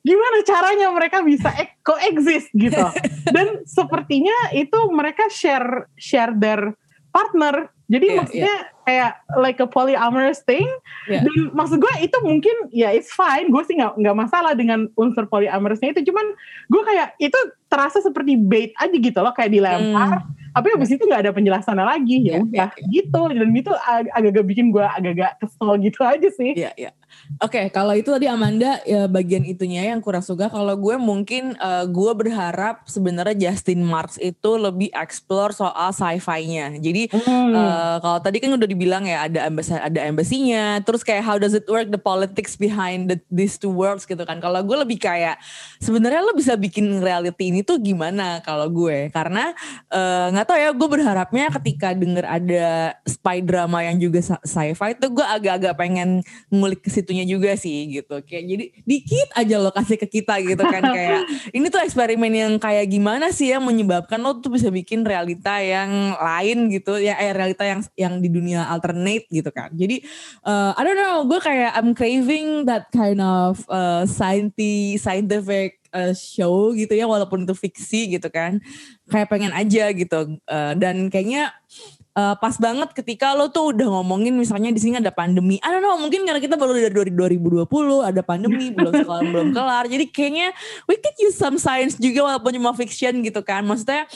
gimana 0.00 0.40
caranya 0.42 0.88
mereka 0.88 1.20
bisa 1.20 1.50
ek- 1.54 1.80
coexist 1.80 2.48
gitu? 2.52 2.80
Dan 3.34 3.64
sepertinya 3.64 4.34
itu 4.52 4.78
mereka 4.90 5.28
share 5.28 5.88
share 5.94 6.32
their 6.32 6.72
partner. 7.10 7.68
Jadi 7.90 8.06
Iya, 8.06 8.16
maksudnya 8.16 8.56
kayak 8.86 9.12
like 9.36 9.58
a 9.58 9.66
polyamorous 9.66 10.40
thing. 10.40 10.62
Iya. 11.04 11.26
Dan 11.26 11.50
maksud 11.50 11.82
gue 11.82 11.90
itu 12.00 12.14
mungkin 12.22 12.70
ya 12.70 12.94
it's 12.94 13.10
fine. 13.10 13.50
Gue 13.50 13.66
sih 13.66 13.74
nggak 13.74 13.98
nggak 13.98 14.14
masalah 14.16 14.54
dengan 14.54 14.86
unsur 14.94 15.26
polyamorousnya 15.26 15.90
itu. 15.90 16.06
Cuman 16.06 16.22
gue 16.66 16.82
kayak 16.86 17.18
itu 17.18 17.34
terasa 17.66 17.98
seperti 17.98 18.38
bait 18.38 18.70
aja 18.78 18.94
gitu 18.94 19.18
loh, 19.18 19.34
kayak 19.34 19.50
dilempar. 19.50 20.22
Tapi 20.50 20.66
abis 20.70 20.90
itu 20.90 21.02
nggak 21.02 21.22
ada 21.26 21.32
penjelasannya 21.32 21.82
lagi. 21.82 22.16
Ya 22.22 22.38
Iya, 22.38 22.38
udah 22.40 22.68
iya, 22.70 22.86
gitu. 22.94 23.22
Dan 23.26 23.48
itu 23.52 23.72
ag- 23.74 24.10
agak-agak 24.10 24.44
bikin 24.46 24.66
gue 24.70 24.86
agak-agak 24.86 25.32
kesel 25.38 25.70
gitu 25.82 26.00
aja 26.06 26.28
sih. 26.30 26.50
Iya, 26.54 26.70
iya. 26.78 26.90
Oke, 27.38 27.70
kalau 27.70 27.94
itu 27.94 28.10
tadi 28.10 28.26
Amanda 28.26 28.82
ya 28.82 29.06
bagian 29.06 29.46
itunya 29.46 29.90
yang 29.94 30.02
kurang 30.02 30.20
suka. 30.20 30.50
Kalau 30.50 30.74
gue 30.74 30.96
mungkin 30.98 31.54
eh, 31.54 31.84
gue 31.86 32.12
berharap 32.12 32.84
sebenarnya 32.84 33.50
Justin 33.50 33.86
Marks 33.86 34.18
itu 34.18 34.50
lebih 34.58 34.90
explore 34.92 35.54
soal 35.54 35.94
sci-fi-nya. 35.94 36.76
Jadi 36.78 37.12
Hmm. 37.12 37.54
eh, 37.54 37.96
kalau 38.02 38.18
tadi 38.18 38.42
kan 38.42 38.50
udah 38.54 38.68
dibilang 38.68 39.04
ya 39.06 39.26
ada 39.26 39.46
embassy 39.46 39.72
ada 39.72 40.00
embassy-nya, 40.04 40.82
terus 40.82 41.00
kayak 41.00 41.22
how 41.22 41.36
does 41.38 41.54
it 41.54 41.64
work 41.66 41.88
the 41.88 42.00
politics 42.00 42.54
behind 42.54 43.08
the, 43.08 43.16
these 43.30 43.56
two 43.56 43.70
worlds 43.70 44.04
gitu 44.04 44.20
kan. 44.22 44.42
Kalau 44.42 44.60
gue 44.60 44.76
lebih 44.76 44.98
kayak 44.98 45.38
sebenarnya 45.78 46.20
lo 46.20 46.34
bisa 46.34 46.54
bikin 46.54 47.00
reality 47.00 47.48
ini 47.54 47.62
tuh 47.62 47.80
gimana 47.80 48.42
kalau 48.44 48.68
gue? 48.68 49.08
Karena 49.10 49.54
eh, 49.88 50.26
nggak 50.34 50.46
tahu 50.46 50.58
ya, 50.58 50.70
gue 50.74 50.88
berharapnya 50.90 51.46
ketika 51.56 51.94
denger 51.94 52.24
ada 52.26 52.66
spy 53.06 53.40
drama 53.40 53.80
yang 53.80 53.96
juga 53.96 54.20
sci- 54.20 54.44
sci-fi 54.44 54.92
tuh 54.96 55.10
gue 55.14 55.26
agak-agak 55.26 55.74
pengen 55.74 56.20
ngulik 56.52 56.84
ke 56.84 56.90
situnya 57.00 57.24
juga 57.24 57.56
sih 57.56 57.88
gitu. 57.88 58.20
Kayak 58.20 58.44
jadi 58.44 58.64
dikit 58.84 59.28
aja 59.32 59.56
lo 59.56 59.72
kasih 59.72 59.96
ke 59.96 60.06
kita 60.20 60.36
gitu 60.44 60.60
kan 60.60 60.82
kayak 60.96 61.24
ini 61.56 61.66
tuh 61.72 61.80
eksperimen 61.80 62.32
yang 62.32 62.52
kayak 62.60 62.86
gimana 62.92 63.32
sih 63.32 63.50
yang 63.50 63.64
menyebabkan 63.64 64.20
lo 64.20 64.36
tuh 64.38 64.52
bisa 64.52 64.68
bikin 64.68 65.02
realita 65.02 65.56
yang 65.64 66.12
lain 66.20 66.68
gitu 66.68 67.00
ya 67.00 67.16
eh, 67.16 67.32
realita 67.32 67.64
yang 67.64 67.80
yang 67.96 68.14
di 68.20 68.28
dunia 68.28 68.68
alternate 68.68 69.24
gitu 69.32 69.48
kan. 69.48 69.72
Jadi 69.72 70.04
uh, 70.44 70.76
I 70.76 70.82
don't 70.84 71.00
know, 71.00 71.24
gue 71.24 71.40
kayak 71.40 71.72
I'm 71.72 71.96
craving 71.96 72.68
that 72.68 72.92
kind 72.92 73.18
of 73.24 73.64
uh, 73.72 74.04
scientific 74.04 75.00
scientific 75.00 75.80
uh, 75.94 76.12
show 76.12 76.74
gitu 76.76 76.92
ya 76.94 77.08
walaupun 77.08 77.48
itu 77.48 77.54
fiksi 77.56 78.18
gitu 78.18 78.28
kan. 78.28 78.60
Kayak 79.10 79.28
pengen 79.32 79.52
aja 79.56 79.90
gitu 79.90 80.38
uh, 80.46 80.72
dan 80.76 81.08
kayaknya 81.08 81.50
uh, 82.14 82.34
pas 82.38 82.54
banget 82.58 82.90
ketika 82.96 83.34
lo 83.36 83.50
tuh 83.50 83.74
udah 83.74 84.00
ngomongin 84.00 84.34
misalnya 84.34 84.70
di 84.74 84.80
sini 84.80 84.98
ada 84.98 85.12
pandemi. 85.14 85.62
I 85.62 85.68
don't 85.70 85.84
know, 85.84 85.94
mungkin 85.98 86.26
karena 86.26 86.40
kita 86.42 86.56
baru 86.58 86.74
dari 86.74 87.12
2020 87.14 87.66
ada 88.02 88.20
pandemi 88.24 88.70
belum 88.76 88.92
sekolah 89.04 89.22
belum 89.26 89.48
kelar. 89.54 89.84
Jadi 89.86 90.04
kayaknya 90.10 90.50
we 90.90 90.98
could 90.98 91.16
use 91.20 91.36
some 91.36 91.58
science 91.60 91.98
juga 92.00 92.26
walaupun 92.26 92.56
cuma 92.56 92.72
fiction 92.74 93.22
gitu 93.22 93.40
kan. 93.44 93.62
Maksudnya 93.62 94.06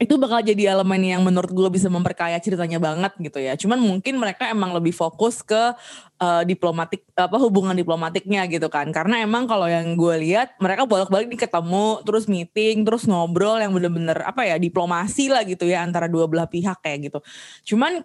itu 0.00 0.16
bakal 0.16 0.40
jadi 0.40 0.72
elemen 0.72 1.04
yang 1.04 1.20
menurut 1.20 1.52
gue 1.52 1.68
bisa 1.76 1.92
memperkaya 1.92 2.40
ceritanya 2.40 2.80
banget 2.80 3.12
gitu 3.20 3.36
ya. 3.36 3.52
Cuman 3.52 3.76
mungkin 3.76 4.16
mereka 4.16 4.48
emang 4.48 4.72
lebih 4.72 4.96
fokus 4.96 5.44
ke 5.44 5.76
uh, 6.16 6.42
diplomatik 6.48 7.04
apa 7.12 7.36
hubungan 7.36 7.76
diplomatiknya 7.76 8.48
gitu 8.48 8.72
kan. 8.72 8.88
Karena 8.96 9.20
emang 9.20 9.44
kalau 9.44 9.68
yang 9.68 9.92
gue 10.00 10.16
lihat 10.24 10.56
mereka 10.56 10.88
bolak-balik 10.88 11.28
nih 11.28 11.44
ketemu, 11.44 12.00
terus 12.08 12.24
meeting, 12.32 12.80
terus 12.88 13.04
ngobrol 13.04 13.60
yang 13.60 13.76
bener-bener 13.76 14.24
apa 14.24 14.48
ya 14.48 14.56
diplomasi 14.56 15.28
lah 15.28 15.44
gitu 15.44 15.68
ya 15.68 15.84
antara 15.84 16.08
dua 16.08 16.24
belah 16.24 16.48
pihak 16.48 16.80
kayak 16.80 17.12
gitu. 17.12 17.18
Cuman 17.76 18.00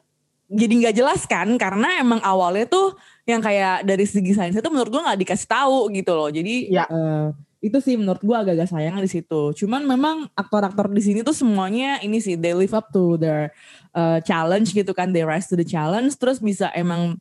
jadi 0.52 0.74
nggak 0.76 0.96
jelas 1.00 1.24
kan 1.24 1.48
karena 1.56 2.04
emang 2.04 2.20
awalnya 2.28 2.68
tuh 2.68 3.00
yang 3.24 3.40
kayak 3.40 3.88
dari 3.88 4.04
segi 4.04 4.36
sains 4.36 4.54
itu 4.54 4.68
menurut 4.68 4.92
gue 4.92 5.00
nggak 5.00 5.20
dikasih 5.24 5.48
tahu 5.48 5.96
gitu 5.96 6.12
loh. 6.12 6.28
Jadi 6.28 6.76
ya. 6.76 6.84
Uh, 6.92 7.32
itu 7.66 7.82
sih 7.82 7.98
menurut 7.98 8.22
gue 8.22 8.38
agak-agak 8.38 8.70
sayang 8.70 9.02
di 9.02 9.10
situ. 9.10 9.50
Cuman 9.58 9.90
memang 9.90 10.30
aktor-aktor 10.38 10.86
di 10.94 11.02
sini 11.02 11.26
tuh 11.26 11.34
semuanya 11.34 11.98
ini 12.06 12.22
sih 12.22 12.38
they 12.38 12.54
live 12.54 12.78
up 12.78 12.94
to 12.94 13.18
their 13.18 13.50
uh, 13.98 14.22
challenge 14.22 14.70
gitu 14.70 14.94
kan, 14.94 15.10
they 15.10 15.26
rise 15.26 15.50
to 15.50 15.58
the 15.58 15.66
challenge, 15.66 16.14
terus 16.22 16.38
bisa 16.38 16.70
emang 16.78 17.18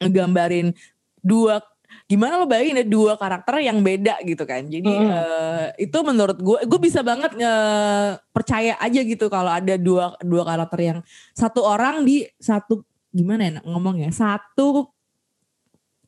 ngegambarin 0.00 0.72
dua 1.20 1.60
gimana 2.10 2.36
lo 2.36 2.48
bayangin 2.48 2.82
ya 2.82 2.86
dua 2.88 3.12
karakter 3.20 3.60
yang 3.60 3.84
beda 3.84 4.24
gitu 4.24 4.48
kan. 4.48 4.64
Jadi 4.72 4.88
hmm. 4.88 5.08
uh, 5.12 5.66
itu 5.76 5.98
menurut 6.00 6.38
gue, 6.40 6.58
gue 6.64 6.80
bisa 6.80 7.04
banget 7.04 7.36
uh, 7.44 8.16
percaya 8.32 8.80
aja 8.80 9.00
gitu 9.04 9.28
kalau 9.28 9.52
ada 9.52 9.76
dua 9.76 10.16
dua 10.24 10.48
karakter 10.48 10.80
yang 10.80 10.98
satu 11.36 11.60
orang 11.60 12.08
di 12.08 12.24
satu 12.40 12.80
gimana 13.12 13.46
ya 13.46 13.52
ngomongnya 13.68 14.10
satu 14.10 14.94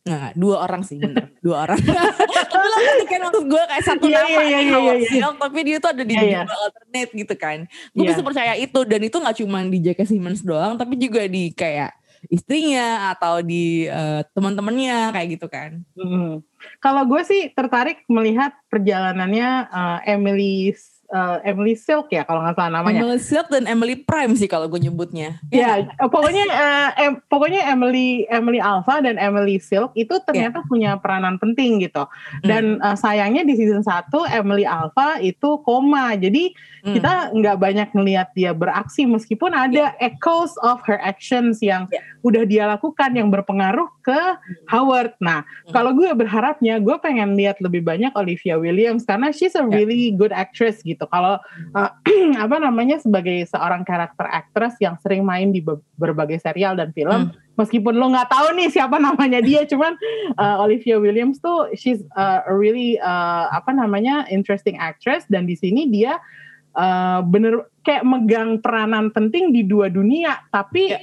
Nah, 0.06 0.30
dua 0.38 0.62
orang 0.62 0.86
sih 0.86 1.02
bener. 1.02 1.34
dua 1.44 1.66
orang. 1.66 1.82
kan 3.08 3.20
maksud 3.28 3.44
gue 3.48 3.62
kayak 3.68 3.84
satu 3.84 4.06
yeah, 4.06 4.22
nama 4.22 4.28
yeah, 4.28 4.40
yeah, 4.42 4.62
yeah, 4.62 4.80
yeah, 5.00 5.14
yeah. 5.20 5.32
tapi 5.36 5.58
dia 5.64 5.76
tuh 5.80 5.90
ada 5.92 6.04
di 6.04 6.14
yeah, 6.14 6.44
yeah. 6.44 6.58
alternate 6.64 7.12
gitu 7.12 7.34
kan. 7.34 7.58
Gue 7.96 8.04
yeah. 8.04 8.10
bisa 8.12 8.22
percaya 8.22 8.52
itu 8.56 8.80
dan 8.84 9.00
itu 9.02 9.16
gak 9.16 9.36
cuma 9.40 9.58
di 9.64 9.78
J.K. 9.80 10.00
Simmons 10.08 10.42
doang 10.44 10.76
tapi 10.76 10.94
juga 11.00 11.24
di 11.26 11.50
kayak 11.52 11.92
istrinya 12.32 13.12
atau 13.14 13.44
di 13.44 13.86
uh, 13.86 14.24
teman-temannya 14.34 15.14
kayak 15.14 15.28
gitu 15.38 15.46
kan. 15.46 15.84
Mm. 15.94 16.42
Kalau 16.82 17.02
gue 17.06 17.22
sih 17.22 17.52
tertarik 17.54 18.02
melihat 18.10 18.56
perjalanannya 18.72 19.48
uh, 19.70 19.98
Emily 20.02 20.74
uh, 21.10 21.38
Emily 21.42 21.74
Silk 21.78 22.10
ya 22.10 22.26
kalau 22.26 22.42
nggak 22.42 22.56
salah 22.58 22.82
namanya. 22.82 23.02
Emily 23.02 23.20
Silk 23.22 23.46
dan 23.50 23.64
Emily 23.66 23.96
Prime 23.98 24.34
sih 24.34 24.48
kalau 24.50 24.66
gue 24.66 24.80
nyebutnya. 24.80 25.38
Ya, 25.50 25.86
yeah, 25.86 26.06
pokoknya 26.08 26.44
uh, 26.50 26.90
em, 26.98 27.12
pokoknya 27.26 27.66
Emily 27.70 28.24
Emily 28.30 28.58
Alpha 28.62 28.98
dan 29.02 29.18
Emily 29.18 29.58
Silk 29.62 29.94
itu 29.94 30.16
ternyata 30.24 30.62
yeah. 30.62 30.68
punya 30.68 30.90
peranan 30.98 31.38
penting 31.38 31.82
gitu. 31.82 32.06
Dan 32.42 32.80
mm. 32.80 32.84
uh, 32.84 32.96
sayangnya 32.96 33.46
di 33.46 33.54
season 33.54 33.82
1 33.84 34.10
Emily 34.32 34.64
Alpha 34.66 35.18
itu 35.22 35.60
koma. 35.62 36.14
Jadi 36.18 36.54
mm. 36.82 36.94
kita 36.96 37.34
nggak 37.34 37.56
banyak 37.58 37.88
melihat 37.94 38.28
dia 38.34 38.54
beraksi 38.56 39.04
meskipun 39.04 39.52
ada 39.52 39.92
yeah. 39.94 40.06
echoes 40.12 40.54
of 40.62 40.82
her 40.86 40.98
actions 41.02 41.60
yang 41.62 41.86
yeah. 41.92 42.02
Udah 42.26 42.42
dia 42.42 42.66
lakukan 42.66 43.14
yang 43.14 43.30
berpengaruh 43.30 43.86
ke. 44.02 44.20
Howard. 44.66 45.14
Nah, 45.22 45.46
mm. 45.46 45.70
kalau 45.70 45.94
gue 45.94 46.10
berharapnya 46.10 46.82
gue 46.82 46.96
pengen 46.98 47.38
lihat 47.38 47.62
lebih 47.62 47.86
banyak 47.86 48.10
Olivia 48.18 48.58
Williams 48.58 49.06
karena 49.06 49.30
she's 49.30 49.54
a 49.54 49.62
really 49.62 50.10
yeah. 50.10 50.18
good 50.18 50.34
actress 50.34 50.82
gitu. 50.82 51.06
Kalau 51.06 51.38
uh, 51.78 51.90
apa 52.44 52.56
namanya 52.58 52.98
sebagai 52.98 53.46
seorang 53.46 53.86
karakter 53.86 54.26
actress 54.26 54.74
yang 54.82 54.98
sering 54.98 55.22
main 55.22 55.54
di 55.54 55.62
berbagai 55.94 56.42
serial 56.42 56.74
dan 56.74 56.90
film, 56.90 57.30
hmm. 57.30 57.54
meskipun 57.54 57.94
lo 57.94 58.10
nggak 58.10 58.26
tahu 58.26 58.58
nih 58.58 58.68
siapa 58.74 58.98
namanya 59.06 59.38
dia, 59.38 59.62
cuman 59.62 59.94
uh, 60.34 60.66
Olivia 60.66 60.98
Williams 60.98 61.38
tuh 61.38 61.70
she's 61.78 62.02
uh, 62.18 62.42
a 62.42 62.52
really 62.52 62.98
uh, 62.98 63.46
apa 63.54 63.70
namanya 63.70 64.26
interesting 64.34 64.74
actress 64.82 65.22
dan 65.30 65.46
di 65.46 65.54
sini 65.54 65.86
dia 65.86 66.18
uh, 66.74 67.22
bener 67.22 67.70
kayak 67.86 68.02
megang 68.02 68.58
peranan 68.58 69.14
penting 69.14 69.54
di 69.54 69.62
dua 69.62 69.86
dunia, 69.86 70.42
tapi 70.50 70.90
yeah. 70.90 71.00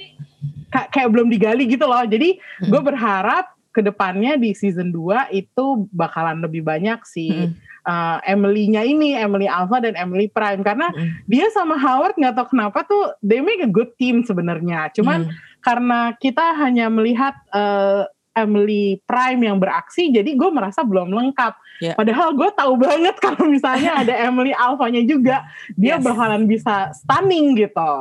Kayak 0.90 1.08
belum 1.14 1.30
digali 1.30 1.70
gitu 1.70 1.86
loh. 1.86 2.02
Jadi 2.02 2.38
hmm. 2.38 2.70
gue 2.70 2.80
berharap 2.82 3.54
ke 3.74 3.82
depannya 3.82 4.38
di 4.38 4.54
season 4.54 4.94
2 4.94 5.34
itu 5.34 5.90
bakalan 5.90 6.38
lebih 6.38 6.62
banyak 6.62 7.02
sih 7.02 7.50
hmm 7.50 7.74
uh, 7.84 8.18
Emily-nya 8.24 8.82
ini, 8.84 9.14
Emily 9.14 9.46
Alpha 9.46 9.80
dan 9.80 9.94
Emily 9.94 10.28
Prime 10.28 10.64
karena 10.64 10.90
mm. 10.90 11.28
dia 11.28 11.46
sama 11.52 11.76
Howard 11.78 12.16
nggak 12.16 12.34
tahu 12.36 12.56
kenapa 12.56 12.84
tuh 12.84 13.14
they 13.20 13.44
make 13.44 13.60
a 13.60 13.70
good 13.70 13.92
team 14.00 14.24
sebenarnya. 14.24 14.90
Cuman 14.96 15.28
mm. 15.28 15.32
karena 15.60 16.16
kita 16.18 16.56
hanya 16.58 16.88
melihat 16.90 17.36
uh, 17.52 18.08
Emily 18.34 18.98
Prime 19.06 19.46
yang 19.46 19.62
beraksi, 19.62 20.10
jadi 20.10 20.26
gue 20.34 20.50
merasa 20.50 20.82
belum 20.82 21.14
lengkap. 21.14 21.54
Yeah. 21.78 21.94
Padahal 21.94 22.34
gue 22.34 22.50
tahu 22.50 22.74
banget 22.82 23.14
kalau 23.24 23.46
misalnya 23.46 24.02
ada 24.02 24.14
Emily 24.26 24.50
Alpha-nya 24.50 25.06
juga, 25.06 25.46
dia 25.78 26.00
yes. 26.00 26.02
bakalan 26.02 26.50
bisa 26.50 26.90
stunning 26.90 27.54
gitu. 27.54 27.92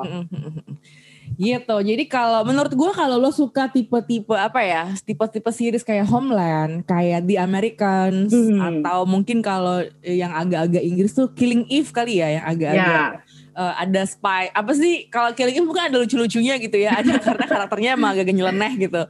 Gitu. 1.37 1.75
Jadi 1.83 2.03
kalau 2.05 2.45
menurut 2.45 2.73
gue 2.73 2.91
kalau 2.93 3.17
lo 3.17 3.31
suka 3.33 3.69
tipe-tipe 3.69 4.33
apa 4.35 4.61
ya, 4.61 4.83
tipe-tipe 5.01 5.49
series 5.49 5.85
kayak 5.85 6.05
Homeland, 6.07 6.85
kayak 6.85 7.25
The 7.25 7.41
Americans, 7.41 8.31
hmm. 8.33 8.59
atau 8.59 9.05
mungkin 9.09 9.41
kalau 9.41 9.81
yang 10.03 10.33
agak-agak 10.33 10.83
Inggris 10.83 11.13
tuh 11.13 11.31
Killing 11.33 11.65
Eve 11.69 11.89
kali 11.89 12.21
ya, 12.21 12.39
yang 12.39 12.45
agak-agak 12.45 13.01
yeah. 13.17 13.57
uh, 13.57 13.73
ada 13.81 14.01
spy. 14.05 14.53
Apa 14.53 14.71
sih 14.77 15.07
kalau 15.09 15.33
Killing 15.33 15.63
Eve 15.63 15.67
bukan 15.69 15.83
ada 15.89 15.97
lucu-lucunya 15.97 16.57
gitu 16.61 16.77
ya, 16.77 17.01
ada 17.01 17.17
karena 17.25 17.45
karakternya 17.45 17.89
emang 17.97 18.13
agak 18.13 18.29
nyeleneh 18.29 18.73
gitu. 18.77 19.01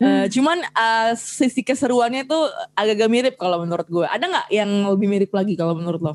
Uh, 0.00 0.24
cuman 0.28 0.58
uh, 0.76 1.12
sisi 1.16 1.64
keseruannya 1.64 2.28
tuh 2.28 2.48
agak-agak 2.76 3.10
mirip 3.10 3.34
kalau 3.40 3.62
menurut 3.62 3.88
gue. 3.88 4.06
Ada 4.06 4.24
nggak 4.24 4.46
yang 4.52 4.70
lebih 4.90 5.08
mirip 5.08 5.30
lagi 5.32 5.56
kalau 5.56 5.76
menurut 5.76 6.02
lo? 6.02 6.14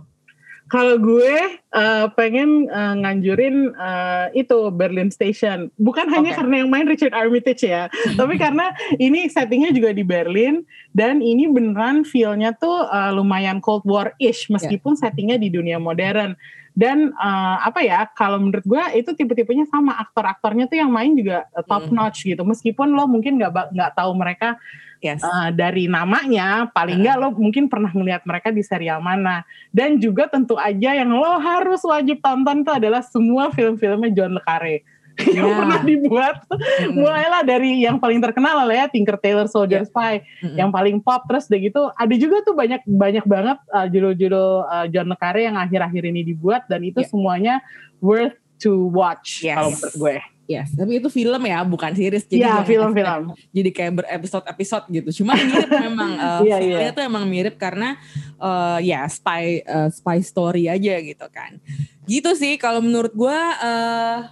Kalau 0.65 0.97
gue 0.97 1.61
uh, 1.77 2.09
pengen 2.17 2.65
uh, 2.73 2.97
nganjurin 2.97 3.77
uh, 3.77 4.33
itu 4.33 4.73
Berlin 4.73 5.13
Station, 5.13 5.69
bukan 5.77 6.09
hanya 6.09 6.33
okay. 6.33 6.41
karena 6.41 6.55
yang 6.65 6.69
main 6.73 6.89
Richard 6.89 7.13
Armitage 7.13 7.69
ya, 7.69 7.85
tapi 8.19 8.41
karena 8.41 8.73
ini 8.97 9.29
settingnya 9.29 9.69
juga 9.69 9.93
di 9.93 10.01
Berlin 10.01 10.65
dan 10.97 11.21
ini 11.21 11.45
beneran 11.45 12.01
feelnya 12.01 12.57
tuh 12.57 12.81
uh, 12.89 13.13
lumayan 13.13 13.61
Cold 13.61 13.85
War-ish 13.85 14.49
meskipun 14.49 14.97
yeah. 14.97 15.01
settingnya 15.05 15.37
di 15.37 15.53
dunia 15.53 15.77
modern. 15.77 16.33
Dan 16.75 17.15
uh, 17.15 17.57
apa 17.63 17.79
ya, 17.85 18.03
kalau 18.17 18.35
menurut 18.41 18.65
gue 18.67 18.83
itu 18.99 19.15
tipe-tipenya 19.15 19.63
sama 19.69 19.95
aktor-aktornya 19.95 20.67
tuh 20.67 20.75
yang 20.75 20.91
main 20.91 21.15
juga 21.15 21.47
top 21.71 21.87
notch 21.87 22.27
gitu. 22.27 22.43
Meskipun 22.43 22.91
lo 22.91 23.07
mungkin 23.07 23.39
nggak 23.39 23.71
nggak 23.71 23.91
tahu 23.95 24.11
mereka 24.11 24.59
yes. 25.05 25.21
uh, 25.21 25.53
dari 25.53 25.85
namanya 25.85 26.65
paling 26.73 27.05
nggak 27.05 27.17
uh. 27.17 27.21
lo 27.21 27.29
mungkin 27.37 27.69
pernah 27.69 27.93
melihat 27.93 28.25
mereka 28.25 28.49
di 28.49 28.65
serial 28.65 28.99
mana 29.05 29.45
dan 29.69 30.01
juga 30.01 30.25
tentu 30.25 30.57
aja 30.57 30.97
yang 30.97 31.13
lo 31.13 31.37
harus 31.37 31.85
wajib 31.85 32.17
tonton 32.25 32.65
itu 32.65 32.71
adalah 32.73 33.05
semua 33.05 33.53
film-filmnya 33.53 34.09
John 34.09 34.33
le 34.33 34.41
Carré 34.41 34.81
yang 35.31 35.47
yeah. 35.47 35.57
pernah 35.63 35.79
dibuat 35.79 36.35
mm. 36.43 36.91
mulailah 36.91 37.41
dari 37.47 37.87
yang 37.87 37.95
paling 38.03 38.19
terkenal 38.19 38.67
lah 38.67 38.75
ya 38.75 38.85
Tinker 38.91 39.15
Tailor 39.15 39.47
Soldier 39.47 39.87
yeah. 39.87 39.89
Spy 39.89 40.13
mm. 40.43 40.55
yang 40.59 40.69
paling 40.75 40.99
pop 40.99 41.23
terus 41.29 41.47
deh 41.47 41.61
gitu 41.63 41.87
ada 41.95 42.15
juga 42.19 42.43
tuh 42.43 42.51
banyak 42.51 42.83
banyak 42.83 43.23
banget 43.23 43.57
uh, 43.71 43.87
judul-judul 43.87 44.67
uh, 44.67 44.85
John 44.91 45.07
le 45.07 45.15
Carré 45.15 45.47
yang 45.47 45.55
akhir-akhir 45.55 46.03
ini 46.03 46.27
dibuat 46.27 46.67
dan 46.67 46.83
itu 46.83 46.99
yeah. 46.99 47.07
semuanya 47.07 47.55
worth 48.03 48.35
to 48.59 48.91
watch 48.91 49.43
yes. 49.43 49.55
kalau 49.55 49.69
menurut 49.71 49.95
gue 49.95 50.17
Yes, 50.45 50.77
tapi 50.77 51.01
itu 51.01 51.09
film 51.09 51.41
ya, 51.41 51.65
bukan 51.65 51.89
series. 51.97 52.29
Jadi 52.29 52.45
ya, 52.45 52.61
film-film. 52.61 53.33
Jadi 53.49 53.69
kayak 53.73 53.93
berepisode-episode 53.97 54.85
gitu. 54.93 55.09
Cuma 55.21 55.33
mirip 55.33 55.69
memang 55.89 56.11
uh, 56.21 56.41
yeah, 56.45 56.61
yeah. 56.61 56.93
itu 56.93 57.01
emang 57.01 57.25
mirip 57.25 57.57
karena 57.57 57.97
uh, 58.37 58.77
ya 58.77 59.09
spy 59.09 59.65
uh, 59.65 59.89
spy 59.89 60.21
story 60.21 60.69
aja 60.69 61.01
gitu 61.01 61.25
kan. 61.33 61.57
Gitu 62.05 62.29
sih 62.37 62.61
kalau 62.61 62.77
menurut 62.77 63.09
gue 63.17 63.39
uh, 63.65 64.29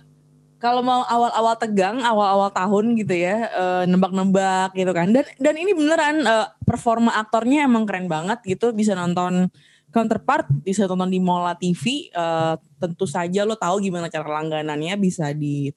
kalau 0.61 0.85
mau 0.85 1.01
awal-awal 1.03 1.57
tegang, 1.57 1.99
awal-awal 2.05 2.53
tahun 2.53 2.93
gitu 2.95 3.17
ya, 3.17 3.49
uh, 3.51 3.83
nembak-nembak 3.89 4.77
gitu 4.77 4.93
kan. 4.93 5.09
Dan 5.11 5.25
dan 5.41 5.55
ini 5.57 5.73
beneran 5.73 6.23
uh, 6.29 6.47
performa 6.61 7.09
aktornya 7.19 7.65
emang 7.65 7.89
keren 7.89 8.05
banget 8.05 8.37
gitu, 8.45 8.69
bisa 8.69 8.93
nonton 8.93 9.49
counterpart 9.93 10.49
bisa 10.65 10.89
tonton 10.89 11.07
di 11.07 11.21
Mola 11.21 11.53
TV 11.53 12.09
uh, 12.17 12.53
eh, 12.53 12.55
tentu 12.81 13.05
saja 13.05 13.45
lo 13.45 13.53
tahu 13.53 13.77
gimana 13.79 14.09
cara 14.09 14.25
langganannya 14.25 14.97
bisa 14.97 15.29
di 15.31 15.69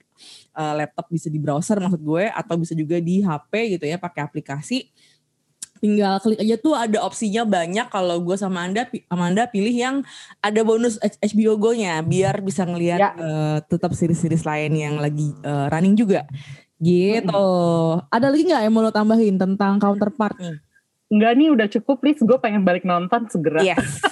uh, 0.56 0.72
laptop 0.72 1.12
bisa 1.12 1.28
di 1.28 1.36
browser 1.36 1.76
maksud 1.76 2.00
gue 2.00 2.32
atau 2.32 2.56
bisa 2.56 2.72
juga 2.72 2.96
di 2.98 3.20
HP 3.20 3.76
gitu 3.76 3.84
ya 3.84 4.00
pakai 4.00 4.24
aplikasi. 4.24 4.88
Tinggal 5.76 6.16
klik 6.24 6.40
aja 6.40 6.56
tuh 6.56 6.72
ada 6.72 7.04
opsinya 7.04 7.44
banyak 7.44 7.92
kalau 7.92 8.16
gue 8.24 8.32
sama 8.40 8.64
anda 8.64 8.88
Amanda 9.12 9.44
pilih 9.44 9.76
yang 9.76 9.96
ada 10.40 10.64
bonus 10.64 10.96
HBO 11.20 11.60
Go-nya 11.60 12.00
biar 12.00 12.40
bisa 12.40 12.64
ngelihat 12.64 12.96
Ya. 12.96 13.12
eh, 13.12 13.58
tetap 13.68 13.92
series-series 13.92 14.48
lain 14.48 14.72
yang 14.72 14.96
lagi 14.96 15.36
eh, 15.44 15.66
running 15.68 15.92
juga. 15.92 16.24
Gitu. 16.80 17.44
Ada 18.08 18.32
lagi 18.32 18.42
nggak 18.48 18.62
yang 18.64 18.72
mau 18.72 18.80
lo 18.80 18.88
tambahin 18.88 19.36
tentang 19.36 19.76
counterpart? 19.76 20.40
Nih 20.40 20.65
Enggak 21.06 21.32
nih 21.38 21.48
udah 21.54 21.70
cukup 21.70 22.02
please 22.02 22.18
gue 22.18 22.34
pengen 22.42 22.66
balik 22.66 22.82
nonton 22.82 23.30
segera. 23.30 23.62
Yes. 23.62 24.02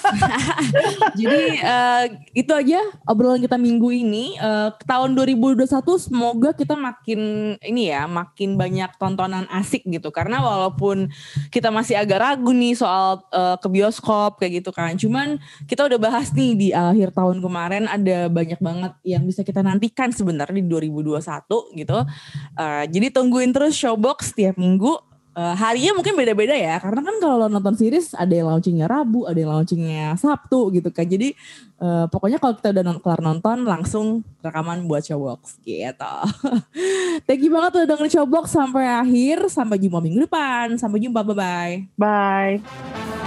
Jadi 1.18 1.58
eh, 1.58 2.04
itu 2.38 2.54
aja 2.54 2.78
obrolan 3.10 3.42
kita 3.42 3.58
minggu 3.58 3.90
ini. 3.90 4.38
Eh, 4.38 4.70
tahun 4.86 5.18
2021 5.18 5.66
semoga 5.98 6.54
kita 6.54 6.78
makin 6.78 7.54
ini 7.66 7.90
ya, 7.90 8.06
makin 8.06 8.54
banyak 8.54 8.94
tontonan 8.94 9.50
asik 9.50 9.82
gitu. 9.90 10.14
Karena 10.14 10.38
walaupun 10.38 11.10
kita 11.50 11.74
masih 11.74 11.98
agak 11.98 12.22
ragu 12.22 12.54
nih 12.54 12.78
soal 12.78 13.26
eh, 13.34 13.58
ke 13.58 13.66
bioskop 13.66 14.38
kayak 14.38 14.62
gitu 14.62 14.70
kan. 14.70 14.94
Cuman 14.94 15.42
kita 15.66 15.90
udah 15.90 15.98
bahas 15.98 16.30
nih 16.30 16.54
di 16.54 16.68
akhir 16.70 17.10
tahun 17.10 17.42
kemarin 17.42 17.90
ada 17.90 18.30
banyak 18.30 18.62
banget 18.62 18.94
yang 19.02 19.26
bisa 19.26 19.42
kita 19.42 19.66
nantikan 19.66 20.14
sebenarnya 20.14 20.62
di 20.62 20.70
2021 20.70 21.18
gitu. 21.74 21.98
Eh, 22.54 22.84
jadi 22.86 23.10
tungguin 23.10 23.50
terus 23.50 23.74
Showbox 23.74 24.30
setiap 24.30 24.54
minggu. 24.62 25.13
Eh, 25.34 25.54
harinya 25.58 25.98
mungkin 25.98 26.14
beda-beda 26.14 26.54
ya 26.54 26.78
karena 26.78 27.02
kan 27.02 27.18
kalau 27.18 27.42
lo 27.42 27.46
nonton 27.50 27.74
series 27.74 28.14
ada 28.14 28.30
yang 28.30 28.54
launchingnya 28.54 28.86
Rabu 28.86 29.26
ada 29.26 29.34
yang 29.34 29.50
launchingnya 29.50 30.14
Sabtu 30.14 30.70
gitu 30.70 30.94
kan. 30.94 31.10
Jadi 31.10 31.34
eh, 31.82 32.06
pokoknya 32.06 32.38
kalau 32.38 32.54
kita 32.54 32.70
udah 32.70 33.02
kelar 33.02 33.18
nonton 33.18 33.66
langsung 33.66 34.22
rekaman 34.46 34.86
buat 34.86 35.02
Showbox 35.02 35.58
gitu. 35.66 36.14
Thank 37.26 37.42
you 37.42 37.50
banget 37.50 37.82
udah 37.82 37.86
dengerin 37.90 38.14
Showbox 38.14 38.54
sampai 38.54 38.86
akhir. 38.86 39.50
Sampai 39.50 39.82
jumpa 39.82 39.98
minggu 39.98 40.22
depan. 40.22 40.78
Sampai 40.78 41.02
jumpa 41.02 41.26
bye 41.26 41.34
bye 41.34 41.74
Bye. 41.98 43.23